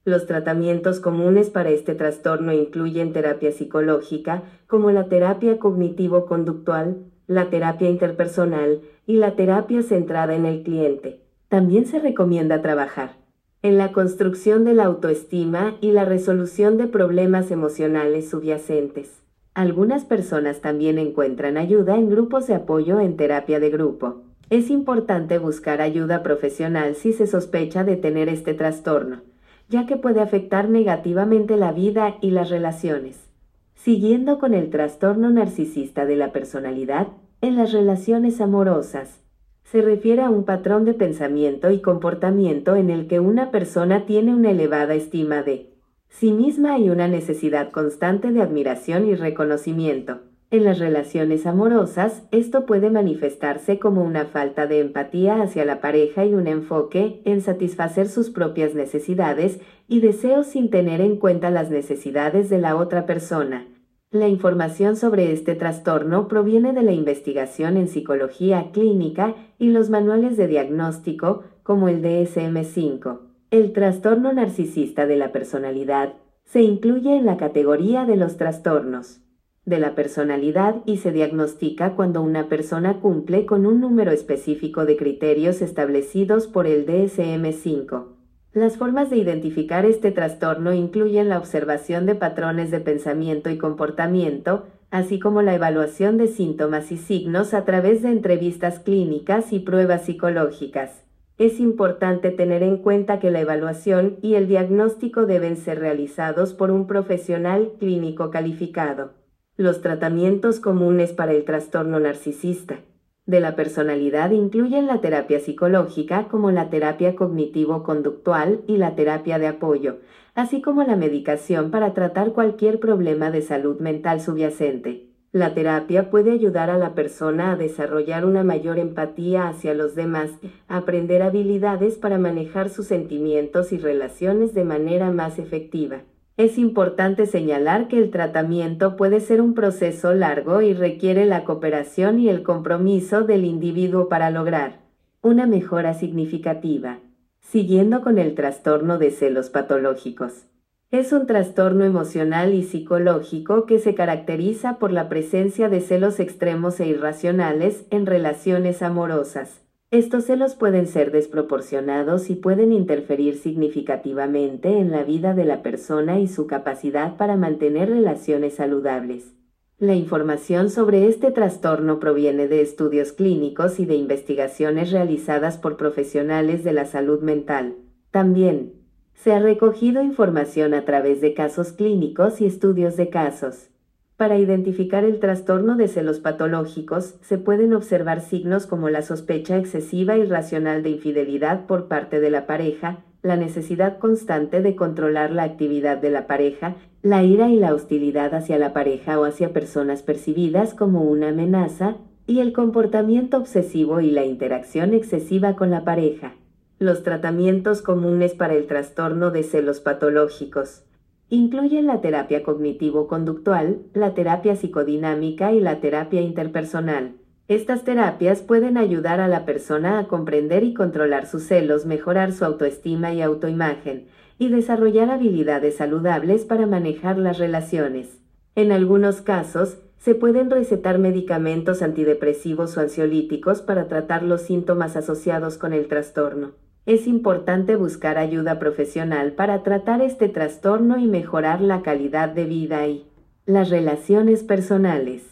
Los 0.07 0.27
tratamientos 0.27 1.01
comunes 1.01 1.51
para 1.51 1.71
este 1.71 1.97
trastorno 1.97 2.53
incluyen 2.53 3.13
terapia 3.13 3.51
psicológica, 3.51 4.45
como 4.69 4.93
la 4.93 5.09
terapia 5.09 5.59
cognitivo-conductual, 5.59 6.99
la 7.27 7.51
terapia 7.51 7.91
interpersonal 7.91 8.83
y 9.05 9.17
la 9.17 9.35
terapia 9.35 9.83
centrada 9.83 10.37
en 10.37 10.47
el 10.47 10.63
cliente. 10.63 11.23
También 11.49 11.87
se 11.87 11.99
recomienda 11.99 12.63
trabajar 12.63 13.17
en 13.63 13.79
la 13.79 13.91
construcción 13.91 14.65
de 14.65 14.75
la 14.75 14.85
autoestima 14.85 15.75
y 15.81 15.91
la 15.91 16.05
resolución 16.05 16.79
de 16.79 16.87
problemas 16.87 17.51
emocionales 17.51 18.31
subyacentes. 18.31 19.25
Algunas 19.55 20.05
personas 20.05 20.61
también 20.61 20.99
encuentran 20.99 21.57
ayuda 21.57 21.97
en 21.97 22.11
grupos 22.11 22.47
de 22.47 22.55
apoyo 22.55 23.01
en 23.01 23.17
terapia 23.17 23.59
de 23.59 23.71
grupo. 23.71 24.23
Es 24.51 24.71
importante 24.71 25.39
buscar 25.39 25.81
ayuda 25.81 26.23
profesional 26.23 26.95
si 26.95 27.13
se 27.13 27.27
sospecha 27.27 27.83
de 27.83 27.97
tener 27.97 28.29
este 28.29 28.55
trastorno 28.55 29.23
ya 29.69 29.87
que 29.87 29.97
puede 29.97 30.21
afectar 30.21 30.69
negativamente 30.69 31.57
la 31.57 31.73
vida 31.73 32.17
y 32.21 32.31
las 32.31 32.51
relaciones. 32.51 33.29
Siguiendo 33.75 34.39
con 34.39 34.55
el 34.55 34.71
trastorno 34.71 35.31
narcisista 35.31 36.07
de 36.07 36.17
la 36.17 36.33
personalidad, 36.33 37.09
en 37.41 37.57
las 37.57 37.73
relaciones 37.73 38.41
amorosas, 38.41 39.21
se 39.65 39.83
refiere 39.83 40.23
a 40.23 40.31
un 40.31 40.45
patrón 40.45 40.85
de 40.85 40.95
pensamiento 40.95 41.71
y 41.71 41.81
comportamiento 41.81 42.77
en 42.77 42.89
el 42.89 43.09
que 43.09 43.21
una 43.21 43.51
persona 43.51 44.07
tiene 44.07 44.35
una 44.35 44.51
elevada 44.51 44.95
estima 44.95 45.43
de 45.43 45.73
sí 46.09 46.33
misma 46.33 46.79
y 46.79 46.89
una 46.89 47.09
necesidad 47.09 47.71
constante 47.73 48.31
de 48.31 48.43
admiración 48.43 49.07
y 49.07 49.15
reconocimiento. 49.15 50.21
En 50.49 50.62
las 50.62 50.79
relaciones 50.79 51.45
amorosas, 51.45 52.23
esto 52.31 52.67
puede 52.67 52.88
manifestarse 52.88 53.81
como 53.81 54.05
una 54.05 54.26
falta 54.26 54.69
de 54.69 54.79
empatía 54.79 55.43
hacia 55.43 55.65
la 55.65 55.81
pareja 55.81 56.25
y 56.25 56.35
un 56.35 56.47
enfoque 56.47 57.21
en 57.25 57.41
satisfacer 57.41 58.09
sus 58.09 58.31
propias 58.31 58.73
necesidades 58.73 59.59
y 59.88 59.99
deseos 59.99 60.47
sin 60.47 60.71
tener 60.71 61.00
en 61.00 61.17
cuenta 61.17 61.50
las 61.50 61.71
necesidades 61.71 62.49
de 62.49 62.59
la 62.59 62.76
otra 62.76 63.07
persona. 63.07 63.67
La 64.12 64.29
información 64.29 64.95
sobre 64.95 65.33
este 65.33 65.57
trastorno 65.57 66.29
proviene 66.29 66.73
de 66.73 66.85
la 66.85 66.93
investigación 66.93 67.76
en 67.76 67.88
psicología 67.88 68.71
clínica 68.71 69.35
y 69.59 69.71
los 69.71 69.91
manuales 69.91 70.37
de 70.37 70.47
diagnóstico, 70.47 71.43
como 71.65 71.88
el 71.88 72.00
DSM-5. 72.03 73.19
El 73.50 73.73
trastorno 73.73 74.33
narcisista 74.33 75.09
de 75.09 75.17
la 75.17 75.33
personalidad 75.33 76.15
se 76.45 76.62
incluye 76.62 77.17
en 77.17 77.26
la 77.26 77.37
categoría 77.37 78.05
de 78.05 78.15
los 78.15 78.37
trastornos 78.37 79.25
de 79.67 79.81
la 79.81 79.97
personalidad 79.97 80.77
y 80.87 80.99
se 80.99 81.11
diagnostica 81.11 81.95
cuando 81.97 82.23
una 82.23 82.49
persona 82.49 83.01
cumple 83.01 83.47
con 83.47 83.67
un 83.67 83.81
número 83.81 84.13
específico 84.13 84.87
de 84.87 84.97
criterios 84.97 85.61
establecidos 85.61 86.47
por 86.47 86.69
el 86.69 86.87
DSM-5. 86.87 88.05
Las 88.53 88.77
formas 88.77 89.11
de 89.11 89.19
identificar 89.19 89.85
este 89.85 90.13
trastorno 90.13 90.73
incluyen 90.73 91.29
la 91.29 91.39
observación 91.39 92.07
de 92.07 92.15
patrones 92.15 92.71
de 92.71 92.81
pensamiento 92.81 93.51
y 93.51 93.59
comportamiento, 93.59 94.65
así 94.91 95.19
como 95.19 95.43
la 95.43 95.55
evaluación 95.55 96.17
de 96.17 96.29
síntomas 96.29 96.93
y 96.93 96.97
signos 96.97 97.53
a 97.53 97.65
través 97.65 98.03
de 98.03 98.11
entrevistas 98.11 98.79
clínicas 98.79 99.53
y 99.53 99.59
pruebas 99.59 100.05
psicológicas. 100.07 101.05
Es 101.39 101.61
importante 101.61 102.31
tener 102.31 102.63
en 102.63 102.79
cuenta 102.79 103.19
que 103.19 103.31
la 103.31 103.41
evaluación 103.41 104.17
y 104.23 104.37
el 104.37 104.47
diagnóstico 104.47 105.27
deben 105.27 105.57
ser 105.57 105.81
realizados 105.81 106.55
por 106.55 106.71
un 106.71 106.87
profesional 106.87 107.73
clínico 107.79 108.31
calificado. 108.31 109.25
Los 109.57 109.81
tratamientos 109.81 110.61
comunes 110.61 111.13
para 111.13 111.33
el 111.33 111.45
trastorno 111.45 111.99
narcisista 111.99 112.81
de 113.27 113.41
la 113.41 113.57
personalidad 113.57 114.31
incluyen 114.31 114.87
la 114.87 115.01
terapia 115.01 115.41
psicológica 115.41 116.29
como 116.29 116.53
la 116.53 116.71
terapia 116.71 117.17
cognitivo-conductual 117.17 118.61
y 118.67 118.77
la 118.77 118.95
terapia 118.95 119.39
de 119.39 119.49
apoyo, 119.49 119.97
así 120.35 120.63
como 120.63 120.85
la 120.85 120.95
medicación 120.95 121.71
para 121.71 121.93
tratar 121.93 122.33
cualquier 122.33 122.79
problema 122.79 123.31
de 123.31 123.43
salud 123.43 123.81
mental 123.81 124.21
subyacente. 124.21 125.09
La 125.33 125.55
terapia 125.55 126.09
puede 126.09 126.31
ayudar 126.31 126.71
a 126.71 126.79
la 126.79 126.95
persona 126.95 127.53
a 127.53 127.57
desarrollar 127.57 128.25
una 128.25 128.45
mayor 128.45 128.79
empatía 128.79 129.49
hacia 129.49 129.75
los 129.75 129.95
demás, 129.95 130.31
aprender 130.69 131.23
habilidades 131.23 131.97
para 131.97 132.17
manejar 132.17 132.71
sus 132.71 132.87
sentimientos 132.87 133.73
y 133.73 133.79
relaciones 133.79 134.55
de 134.55 134.65
manera 134.65 135.11
más 135.11 135.39
efectiva. 135.39 136.03
Es 136.37 136.59
importante 136.59 137.25
señalar 137.25 137.88
que 137.88 137.97
el 137.97 138.11
tratamiento 138.11 138.97
puede 138.97 139.21
ser 139.21 139.40
un 139.40 139.55
proceso 139.55 140.12
largo 140.12 140.61
y 140.61 140.75
requiere 140.75 141.25
la 141.25 141.45
cooperación 141.45 142.19
y 142.19 142.28
el 142.28 142.43
compromiso 142.43 143.23
del 143.23 143.47
individuo 143.47 144.11
para 144.11 144.31
lograr 144.31 144.81
una 145.23 145.47
mejora 145.47 145.95
significativa. 145.95 146.99
Siguiendo 147.40 148.02
con 148.02 148.19
el 148.19 148.35
trastorno 148.35 148.99
de 148.99 149.11
celos 149.11 149.50
patológicos. 149.50 150.47
Es 150.90 151.12
un 151.12 151.26
trastorno 151.26 151.85
emocional 151.85 152.55
y 152.55 152.64
psicológico 152.64 153.66
que 153.66 153.78
se 153.78 153.95
caracteriza 153.95 154.78
por 154.78 154.93
la 154.93 155.09
presencia 155.09 155.69
de 155.69 155.81
celos 155.81 156.21
extremos 156.21 156.78
e 156.81 156.87
irracionales 156.87 157.87
en 157.90 158.07
relaciones 158.07 158.83
amorosas. 158.83 159.66
Estos 159.93 160.25
celos 160.25 160.57
pueden 160.57 160.88
ser 160.88 161.12
desproporcionados 161.12 162.28
y 162.28 162.35
pueden 162.35 162.73
interferir 162.73 163.37
significativamente 163.37 164.78
en 164.78 164.90
la 164.90 165.05
vida 165.05 165.33
de 165.33 165.45
la 165.45 165.62
persona 165.62 166.19
y 166.19 166.26
su 166.26 166.49
capacidad 166.49 167.16
para 167.16 167.37
mantener 167.37 167.90
relaciones 167.90 168.55
saludables. 168.55 169.37
La 169.78 169.95
información 169.95 170.71
sobre 170.71 171.07
este 171.07 171.31
trastorno 171.31 172.00
proviene 172.00 172.49
de 172.49 172.62
estudios 172.62 173.12
clínicos 173.12 173.78
y 173.78 173.87
de 173.87 173.95
investigaciones 173.95 174.90
realizadas 174.90 175.57
por 175.57 175.76
profesionales 175.76 176.64
de 176.64 176.73
la 176.73 176.87
salud 176.87 177.21
mental. 177.21 177.76
También, 178.11 178.73
se 179.14 179.35
ha 179.35 179.38
recogido 179.38 180.02
información 180.02 180.75
a 180.75 180.85
través 180.85 181.21
de 181.21 181.33
casos 181.33 181.73
clínicos 181.73 182.40
y 182.40 182.47
estudios 182.47 182.97
de 182.97 183.09
casos. 183.09 183.69
Para 184.17 184.39
identificar 184.39 185.05
el 185.05 185.21
trastorno 185.21 185.77
de 185.77 185.89
celos 185.89 186.21
patológicos, 186.21 187.17
se 187.21 187.37
pueden 187.37 187.75
observar 187.75 188.23
signos 188.23 188.67
como 188.67 188.89
la 188.89 189.03
sospecha 189.03 189.59
excesiva 189.59 190.17
y 190.17 190.25
racional 190.25 190.83
de 190.83 190.89
infidelidad 190.89 191.67
por 191.67 191.87
parte 191.87 192.19
de 192.19 192.31
la 192.31 192.47
pareja, 192.47 193.05
la 193.23 193.37
necesidad 193.37 193.99
constante 193.99 194.63
de 194.63 194.75
controlar 194.75 195.33
la 195.33 195.43
actividad 195.43 195.99
de 195.99 196.09
la 196.09 196.26
pareja, 196.26 196.76
la 197.02 197.25
ira 197.25 197.50
y 197.50 197.57
la 197.57 197.75
hostilidad 197.75 198.35
hacia 198.35 198.57
la 198.57 198.73
pareja 198.73 199.21
o 199.21 199.25
hacia 199.25 199.52
personas 199.52 200.02
percibidas 200.02 200.73
como 200.73 201.02
una 201.02 201.29
amenaza, 201.29 201.97
y 202.26 202.41
el 202.41 202.55
comportamiento 202.55 203.37
obsesivo 203.37 204.00
y 204.00 204.11
la 204.11 204.25
interacción 204.25 204.95
excesiva 204.95 205.57
con 205.57 205.71
la 205.71 205.85
pareja. 205.85 206.35
Los 206.79 207.02
tratamientos 207.02 207.83
comunes 207.83 208.33
para 208.33 208.55
el 208.55 208.67
trastorno 208.67 209.31
de 209.31 209.43
celos 209.43 209.81
patológicos. 209.81 210.85
Incluyen 211.28 211.86
la 211.86 212.00
terapia 212.00 212.45
cognitivo-conductual, 212.45 213.82
la 213.95 214.15
terapia 214.15 214.54
psicodinámica 214.54 215.52
y 215.52 215.60
la 215.60 215.80
terapia 215.80 216.21
interpersonal. 216.21 217.17
Estas 217.49 217.82
terapias 217.82 218.43
pueden 218.43 218.76
ayudar 218.76 219.19
a 219.19 219.26
la 219.26 219.45
persona 219.45 219.99
a 219.99 220.06
comprender 220.06 220.62
y 220.62 220.73
controlar 220.73 221.26
sus 221.26 221.43
celos, 221.43 221.84
mejorar 221.84 222.32
su 222.32 222.45
autoestima 222.45 223.12
y 223.12 223.23
autoimagen, 223.23 224.06
y 224.39 224.50
desarrollar 224.50 225.10
habilidades 225.10 225.78
saludables 225.78 226.45
para 226.45 226.67
manejar 226.67 227.19
las 227.19 227.39
relaciones. 227.39 228.21
En 228.54 228.71
algunos 228.71 229.21
casos, 229.21 229.78
se 229.99 230.15
pueden 230.15 230.49
recetar 230.49 231.00
medicamentos 231.00 231.82
antidepresivos 231.82 232.76
o 232.76 232.80
ansiolíticos 232.80 233.62
para 233.62 233.89
tratar 233.89 234.23
los 234.23 234.43
síntomas 234.43 234.95
asociados 234.95 235.58
con 235.58 235.73
el 235.73 235.89
trastorno 235.89 236.52
es 236.87 237.09
importante 237.09 237.75
buscar 237.75 238.17
ayuda 238.17 238.61
profesional 238.61 239.33
para 239.33 239.65
tratar 239.65 240.01
este 240.01 240.29
trastorno 240.29 240.99
y 240.99 241.07
mejorar 241.09 241.61
la 241.61 241.83
calidad 241.83 242.29
de 242.29 242.45
vida 242.45 242.87
y 242.87 243.05
las 243.45 243.71
relaciones 243.71 244.45
personales. 244.45 245.25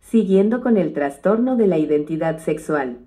Siguiendo 0.00 0.60
con 0.60 0.76
el 0.76 0.92
trastorno 0.92 1.56
de 1.56 1.68
la 1.68 1.78
identidad 1.78 2.38
sexual. 2.38 2.98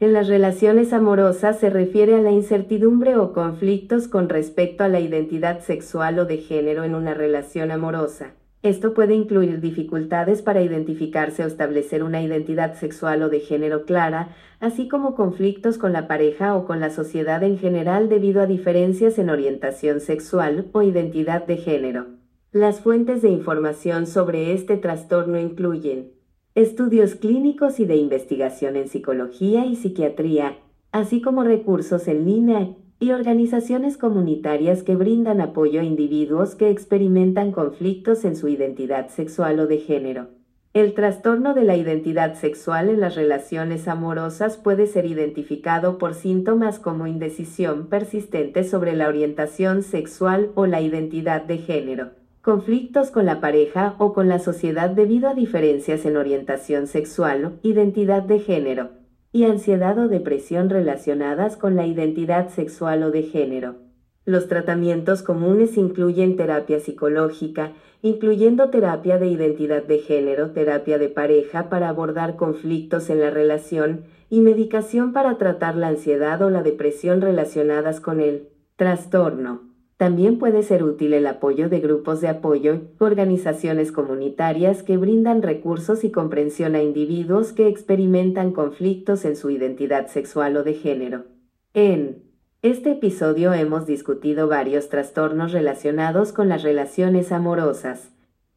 En 0.00 0.12
las 0.12 0.28
relaciones 0.28 0.92
amorosas 0.92 1.58
se 1.58 1.70
refiere 1.70 2.14
a 2.14 2.20
la 2.22 2.30
incertidumbre 2.30 3.16
o 3.16 3.32
conflictos 3.32 4.08
con 4.08 4.28
respecto 4.28 4.84
a 4.84 4.88
la 4.88 5.00
identidad 5.00 5.60
sexual 5.60 6.18
o 6.18 6.24
de 6.26 6.38
género 6.38 6.84
en 6.84 6.94
una 6.94 7.14
relación 7.14 7.70
amorosa. 7.70 8.34
Esto 8.62 8.92
puede 8.92 9.14
incluir 9.14 9.60
dificultades 9.60 10.42
para 10.42 10.60
identificarse 10.60 11.42
o 11.42 11.46
establecer 11.46 12.02
una 12.02 12.22
identidad 12.22 12.74
sexual 12.74 13.22
o 13.22 13.30
de 13.30 13.40
género 13.40 13.86
clara, 13.86 14.36
así 14.60 14.86
como 14.86 15.14
conflictos 15.14 15.78
con 15.78 15.94
la 15.94 16.06
pareja 16.06 16.54
o 16.54 16.66
con 16.66 16.78
la 16.78 16.90
sociedad 16.90 17.42
en 17.42 17.56
general 17.56 18.10
debido 18.10 18.42
a 18.42 18.46
diferencias 18.46 19.18
en 19.18 19.30
orientación 19.30 20.00
sexual 20.00 20.66
o 20.72 20.82
identidad 20.82 21.46
de 21.46 21.56
género. 21.56 22.06
Las 22.52 22.80
fuentes 22.80 23.22
de 23.22 23.30
información 23.30 24.06
sobre 24.06 24.52
este 24.52 24.76
trastorno 24.76 25.38
incluyen 25.38 26.12
estudios 26.54 27.14
clínicos 27.14 27.80
y 27.80 27.86
de 27.86 27.96
investigación 27.96 28.76
en 28.76 28.88
psicología 28.88 29.64
y 29.64 29.76
psiquiatría, 29.76 30.58
así 30.92 31.22
como 31.22 31.44
recursos 31.44 32.08
en 32.08 32.26
línea 32.26 32.74
y 33.00 33.12
organizaciones 33.12 33.96
comunitarias 33.96 34.82
que 34.82 34.94
brindan 34.94 35.40
apoyo 35.40 35.80
a 35.80 35.84
individuos 35.84 36.54
que 36.54 36.68
experimentan 36.68 37.50
conflictos 37.50 38.26
en 38.26 38.36
su 38.36 38.48
identidad 38.48 39.08
sexual 39.08 39.58
o 39.58 39.66
de 39.66 39.78
género. 39.78 40.28
El 40.74 40.94
trastorno 40.94 41.54
de 41.54 41.64
la 41.64 41.76
identidad 41.76 42.34
sexual 42.34 42.90
en 42.90 43.00
las 43.00 43.16
relaciones 43.16 43.88
amorosas 43.88 44.56
puede 44.56 44.86
ser 44.86 45.06
identificado 45.06 45.98
por 45.98 46.14
síntomas 46.14 46.78
como 46.78 47.08
indecisión 47.08 47.88
persistente 47.88 48.62
sobre 48.62 48.94
la 48.94 49.08
orientación 49.08 49.82
sexual 49.82 50.50
o 50.54 50.66
la 50.66 50.80
identidad 50.80 51.42
de 51.42 51.58
género, 51.58 52.10
conflictos 52.42 53.10
con 53.10 53.26
la 53.26 53.40
pareja 53.40 53.96
o 53.98 54.12
con 54.12 54.28
la 54.28 54.38
sociedad 54.38 54.90
debido 54.90 55.28
a 55.28 55.34
diferencias 55.34 56.04
en 56.04 56.16
orientación 56.16 56.86
sexual, 56.86 57.46
o 57.46 57.52
identidad 57.62 58.22
de 58.22 58.38
género, 58.38 58.99
y 59.32 59.44
ansiedad 59.44 59.98
o 59.98 60.08
depresión 60.08 60.70
relacionadas 60.70 61.56
con 61.56 61.76
la 61.76 61.86
identidad 61.86 62.48
sexual 62.48 63.02
o 63.04 63.10
de 63.10 63.22
género. 63.22 63.76
Los 64.24 64.48
tratamientos 64.48 65.22
comunes 65.22 65.76
incluyen 65.76 66.36
terapia 66.36 66.78
psicológica, 66.78 67.72
incluyendo 68.02 68.70
terapia 68.70 69.18
de 69.18 69.28
identidad 69.28 69.82
de 69.82 69.98
género, 69.98 70.50
terapia 70.50 70.98
de 70.98 71.08
pareja 71.08 71.68
para 71.68 71.88
abordar 71.88 72.36
conflictos 72.36 73.08
en 73.10 73.20
la 73.20 73.30
relación 73.30 74.04
y 74.28 74.40
medicación 74.40 75.12
para 75.12 75.38
tratar 75.38 75.74
la 75.76 75.88
ansiedad 75.88 76.42
o 76.42 76.50
la 76.50 76.62
depresión 76.62 77.20
relacionadas 77.20 78.00
con 78.00 78.20
el 78.20 78.48
trastorno. 78.76 79.69
También 80.00 80.38
puede 80.38 80.62
ser 80.62 80.82
útil 80.82 81.12
el 81.12 81.26
apoyo 81.26 81.68
de 81.68 81.78
grupos 81.78 82.22
de 82.22 82.28
apoyo, 82.28 82.84
organizaciones 83.00 83.92
comunitarias 83.92 84.82
que 84.82 84.96
brindan 84.96 85.42
recursos 85.42 86.04
y 86.04 86.10
comprensión 86.10 86.74
a 86.74 86.82
individuos 86.82 87.52
que 87.52 87.68
experimentan 87.68 88.52
conflictos 88.52 89.26
en 89.26 89.36
su 89.36 89.50
identidad 89.50 90.06
sexual 90.06 90.56
o 90.56 90.62
de 90.62 90.72
género. 90.72 91.26
En 91.74 92.22
este 92.62 92.92
episodio 92.92 93.52
hemos 93.52 93.84
discutido 93.84 94.48
varios 94.48 94.88
trastornos 94.88 95.52
relacionados 95.52 96.32
con 96.32 96.48
las 96.48 96.62
relaciones 96.62 97.30
amorosas. 97.30 98.10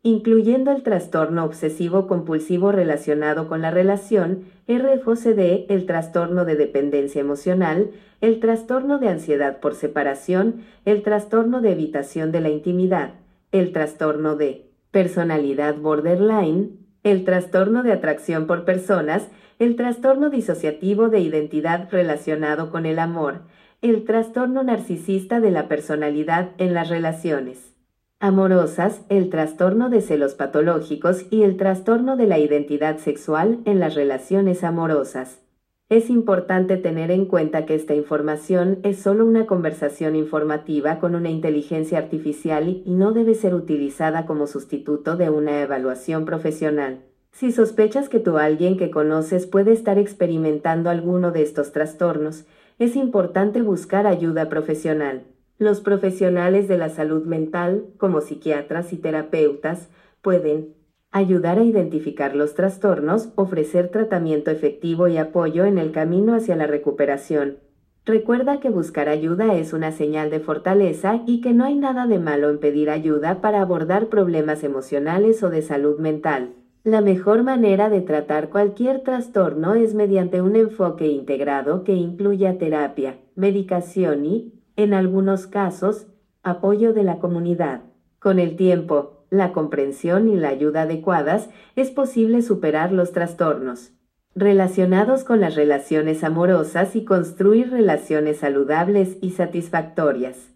Incluyendo 0.05 0.71
el 0.71 0.83
trastorno 0.83 1.45
obsesivo 1.45 2.07
compulsivo 2.07 2.73
relacionado 2.73 3.47
con 3.47 3.61
la 3.61 3.71
relación, 3.71 4.43
RFOCD, 4.67 5.71
el 5.71 5.85
trastorno 5.85 6.43
de 6.43 6.57
dependencia 6.57 7.21
emocional, 7.21 7.91
el 8.19 8.41
trastorno 8.41 8.99
de 8.99 9.07
ansiedad 9.07 9.61
por 9.61 9.75
separación, 9.75 10.65
el 10.83 11.03
trastorno 11.03 11.61
de 11.61 11.71
evitación 11.71 12.33
de 12.33 12.41
la 12.41 12.49
intimidad, 12.49 13.13
el 13.53 13.71
trastorno 13.71 14.35
de 14.35 14.69
personalidad 14.91 15.77
borderline, 15.77 16.79
el 17.03 17.23
trastorno 17.23 17.81
de 17.81 17.93
atracción 17.93 18.45
por 18.45 18.65
personas, 18.65 19.29
el 19.57 19.77
trastorno 19.77 20.29
disociativo 20.29 21.07
de 21.07 21.21
identidad 21.21 21.87
relacionado 21.89 22.71
con 22.71 22.85
el 22.85 22.99
amor, 22.99 23.43
el 23.81 24.03
trastorno 24.03 24.63
narcisista 24.63 25.39
de 25.39 25.51
la 25.51 25.69
personalidad 25.69 26.49
en 26.57 26.73
las 26.73 26.89
relaciones 26.89 27.72
amorosas, 28.23 29.01
el 29.09 29.29
trastorno 29.29 29.89
de 29.89 29.99
celos 29.99 30.33
patológicos 30.33 31.25
y 31.29 31.43
el 31.43 31.57
trastorno 31.57 32.15
de 32.15 32.25
la 32.25 32.39
identidad 32.39 32.99
sexual 32.99 33.59
en 33.65 33.81
las 33.81 33.95
relaciones 33.95 34.63
amorosas. 34.63 35.41
Es 35.89 36.09
importante 36.09 36.77
tener 36.77 37.11
en 37.11 37.25
cuenta 37.25 37.65
que 37.65 37.75
esta 37.75 37.95
información 37.95 38.79
es 38.83 38.97
solo 38.99 39.25
una 39.25 39.45
conversación 39.45 40.15
informativa 40.15 40.99
con 40.99 41.15
una 41.15 41.29
inteligencia 41.29 41.97
artificial 41.97 42.81
y 42.85 42.91
no 42.91 43.11
debe 43.11 43.35
ser 43.35 43.53
utilizada 43.53 44.25
como 44.25 44.47
sustituto 44.47 45.17
de 45.17 45.29
una 45.29 45.61
evaluación 45.61 46.23
profesional. 46.23 47.01
Si 47.33 47.51
sospechas 47.51 48.07
que 48.07 48.19
tú 48.19 48.37
alguien 48.37 48.77
que 48.77 48.89
conoces 48.89 49.47
puede 49.47 49.73
estar 49.73 49.97
experimentando 49.97 50.89
alguno 50.89 51.31
de 51.31 51.41
estos 51.41 51.73
trastornos, 51.73 52.45
es 52.79 52.95
importante 52.95 53.61
buscar 53.61 54.07
ayuda 54.07 54.47
profesional. 54.47 55.23
Los 55.63 55.79
profesionales 55.79 56.67
de 56.67 56.77
la 56.77 56.89
salud 56.89 57.23
mental, 57.23 57.85
como 57.95 58.19
psiquiatras 58.19 58.91
y 58.91 58.97
terapeutas, 58.97 59.89
pueden 60.21 60.73
ayudar 61.09 61.57
a 61.57 61.63
identificar 61.63 62.35
los 62.35 62.53
trastornos, 62.53 63.29
ofrecer 63.35 63.87
tratamiento 63.87 64.51
efectivo 64.51 65.07
y 65.07 65.15
apoyo 65.15 65.63
en 65.63 65.77
el 65.77 65.93
camino 65.93 66.35
hacia 66.35 66.57
la 66.57 66.67
recuperación. 66.67 67.59
Recuerda 68.03 68.59
que 68.59 68.69
buscar 68.69 69.07
ayuda 69.07 69.55
es 69.55 69.71
una 69.71 69.93
señal 69.93 70.29
de 70.31 70.41
fortaleza 70.41 71.23
y 71.25 71.39
que 71.39 71.53
no 71.53 71.63
hay 71.63 71.75
nada 71.75 72.07
de 72.07 72.19
malo 72.19 72.49
en 72.49 72.59
pedir 72.59 72.89
ayuda 72.89 73.39
para 73.39 73.61
abordar 73.61 74.07
problemas 74.07 74.65
emocionales 74.65 75.43
o 75.43 75.49
de 75.49 75.61
salud 75.61 75.97
mental. 75.97 76.55
La 76.83 76.99
mejor 76.99 77.43
manera 77.43 77.89
de 77.89 78.01
tratar 78.01 78.49
cualquier 78.49 79.03
trastorno 79.03 79.75
es 79.75 79.93
mediante 79.93 80.41
un 80.41 80.57
enfoque 80.57 81.07
integrado 81.07 81.85
que 81.85 81.93
incluya 81.93 82.57
terapia, 82.57 83.21
medicación 83.37 84.25
y, 84.25 84.52
en 84.75 84.93
algunos 84.93 85.47
casos, 85.47 86.07
apoyo 86.43 86.93
de 86.93 87.03
la 87.03 87.19
comunidad. 87.19 87.81
Con 88.19 88.39
el 88.39 88.55
tiempo, 88.55 89.25
la 89.29 89.53
comprensión 89.53 90.29
y 90.29 90.35
la 90.35 90.49
ayuda 90.49 90.83
adecuadas, 90.83 91.49
es 91.75 91.91
posible 91.91 92.41
superar 92.41 92.91
los 92.91 93.11
trastornos 93.11 93.93
relacionados 94.35 95.23
con 95.23 95.41
las 95.41 95.55
relaciones 95.55 96.23
amorosas 96.23 96.95
y 96.95 97.05
construir 97.05 97.69
relaciones 97.69 98.37
saludables 98.37 99.17
y 99.21 99.31
satisfactorias. 99.31 100.49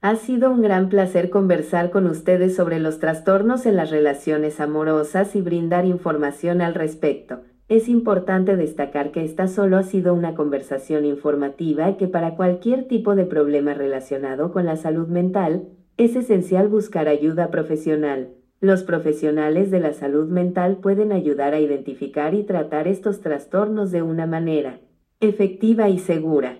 Ha 0.00 0.16
sido 0.16 0.50
un 0.50 0.62
gran 0.62 0.88
placer 0.88 1.30
conversar 1.30 1.90
con 1.90 2.06
ustedes 2.06 2.54
sobre 2.54 2.78
los 2.78 2.98
trastornos 2.98 3.66
en 3.66 3.76
las 3.76 3.90
relaciones 3.90 4.60
amorosas 4.60 5.34
y 5.34 5.40
brindar 5.40 5.86
información 5.86 6.60
al 6.60 6.74
respecto. 6.74 7.40
Es 7.68 7.88
importante 7.88 8.56
destacar 8.56 9.10
que 9.10 9.24
esta 9.24 9.48
solo 9.48 9.78
ha 9.78 9.82
sido 9.82 10.12
una 10.12 10.34
conversación 10.34 11.06
informativa 11.06 11.88
y 11.88 11.94
que 11.94 12.08
para 12.08 12.36
cualquier 12.36 12.86
tipo 12.88 13.14
de 13.14 13.24
problema 13.24 13.72
relacionado 13.72 14.52
con 14.52 14.66
la 14.66 14.76
salud 14.76 15.08
mental, 15.08 15.68
es 15.96 16.14
esencial 16.14 16.68
buscar 16.68 17.08
ayuda 17.08 17.50
profesional. 17.50 18.34
Los 18.60 18.82
profesionales 18.82 19.70
de 19.70 19.80
la 19.80 19.94
salud 19.94 20.28
mental 20.28 20.76
pueden 20.76 21.10
ayudar 21.10 21.54
a 21.54 21.60
identificar 21.60 22.34
y 22.34 22.42
tratar 22.42 22.86
estos 22.86 23.20
trastornos 23.20 23.90
de 23.90 24.02
una 24.02 24.26
manera 24.26 24.80
efectiva 25.20 25.88
y 25.88 25.98
segura. 25.98 26.58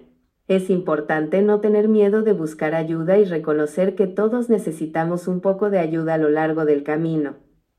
Es 0.49 0.71
importante 0.71 1.43
no 1.43 1.61
tener 1.61 1.89
miedo 1.89 2.23
de 2.23 2.33
buscar 2.33 2.75
ayuda 2.75 3.19
y 3.19 3.25
reconocer 3.25 3.95
que 3.95 4.07
todos 4.07 4.49
necesitamos 4.49 5.29
un 5.29 5.41
poco 5.41 5.71
de 5.71 5.79
ayuda 5.79 6.15
a 6.15 6.19
lo 6.19 6.31
largo 6.31 6.65
del 6.65 6.83
camino. 6.83 7.37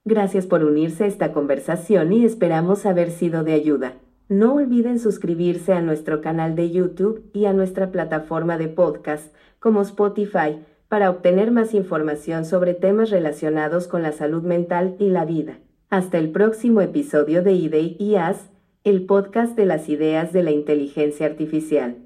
Gracias 0.08 0.46
por 0.46 0.64
unirse 0.64 1.06
a 1.06 1.08
esta 1.08 1.34
conversación 1.34 2.14
y 2.14 2.26
esperamos 2.26 2.86
haber 2.86 3.10
sido 3.10 3.44
de 3.44 3.54
ayuda. 3.54 3.96
No 4.30 4.54
olviden 4.54 5.00
suscribirse 5.00 5.74
a 5.74 5.82
nuestro 5.82 6.22
canal 6.22 6.56
de 6.56 6.70
YouTube 6.70 7.24
y 7.34 7.46
a 7.46 7.54
nuestra 7.54 7.92
plataforma 7.92 8.60
de 8.60 8.68
podcast 8.68 9.34
como 9.60 9.82
Spotify 9.82 10.60
para 10.90 11.10
obtener 11.10 11.50
más 11.50 11.74
información 11.74 12.46
sobre 12.46 12.76
temas 12.76 13.10
relacionados 13.10 13.88
con 13.88 14.04
la 14.04 14.12
salud 14.12 14.44
mental 14.44 14.96
y 15.00 15.10
la 15.10 15.26
vida. 15.26 15.58
Hasta 15.90 16.20
el 16.20 16.30
próximo 16.30 16.82
episodio 16.82 17.42
de 17.42 17.54
IDEI 17.54 17.98
y 18.00 18.16
AS, 18.16 18.52
el 18.84 19.08
podcast 19.08 19.56
de 19.56 19.66
las 19.66 19.90
ideas 19.90 20.32
de 20.34 20.44
la 20.44 20.52
inteligencia 20.52 21.26
artificial. 21.26 22.05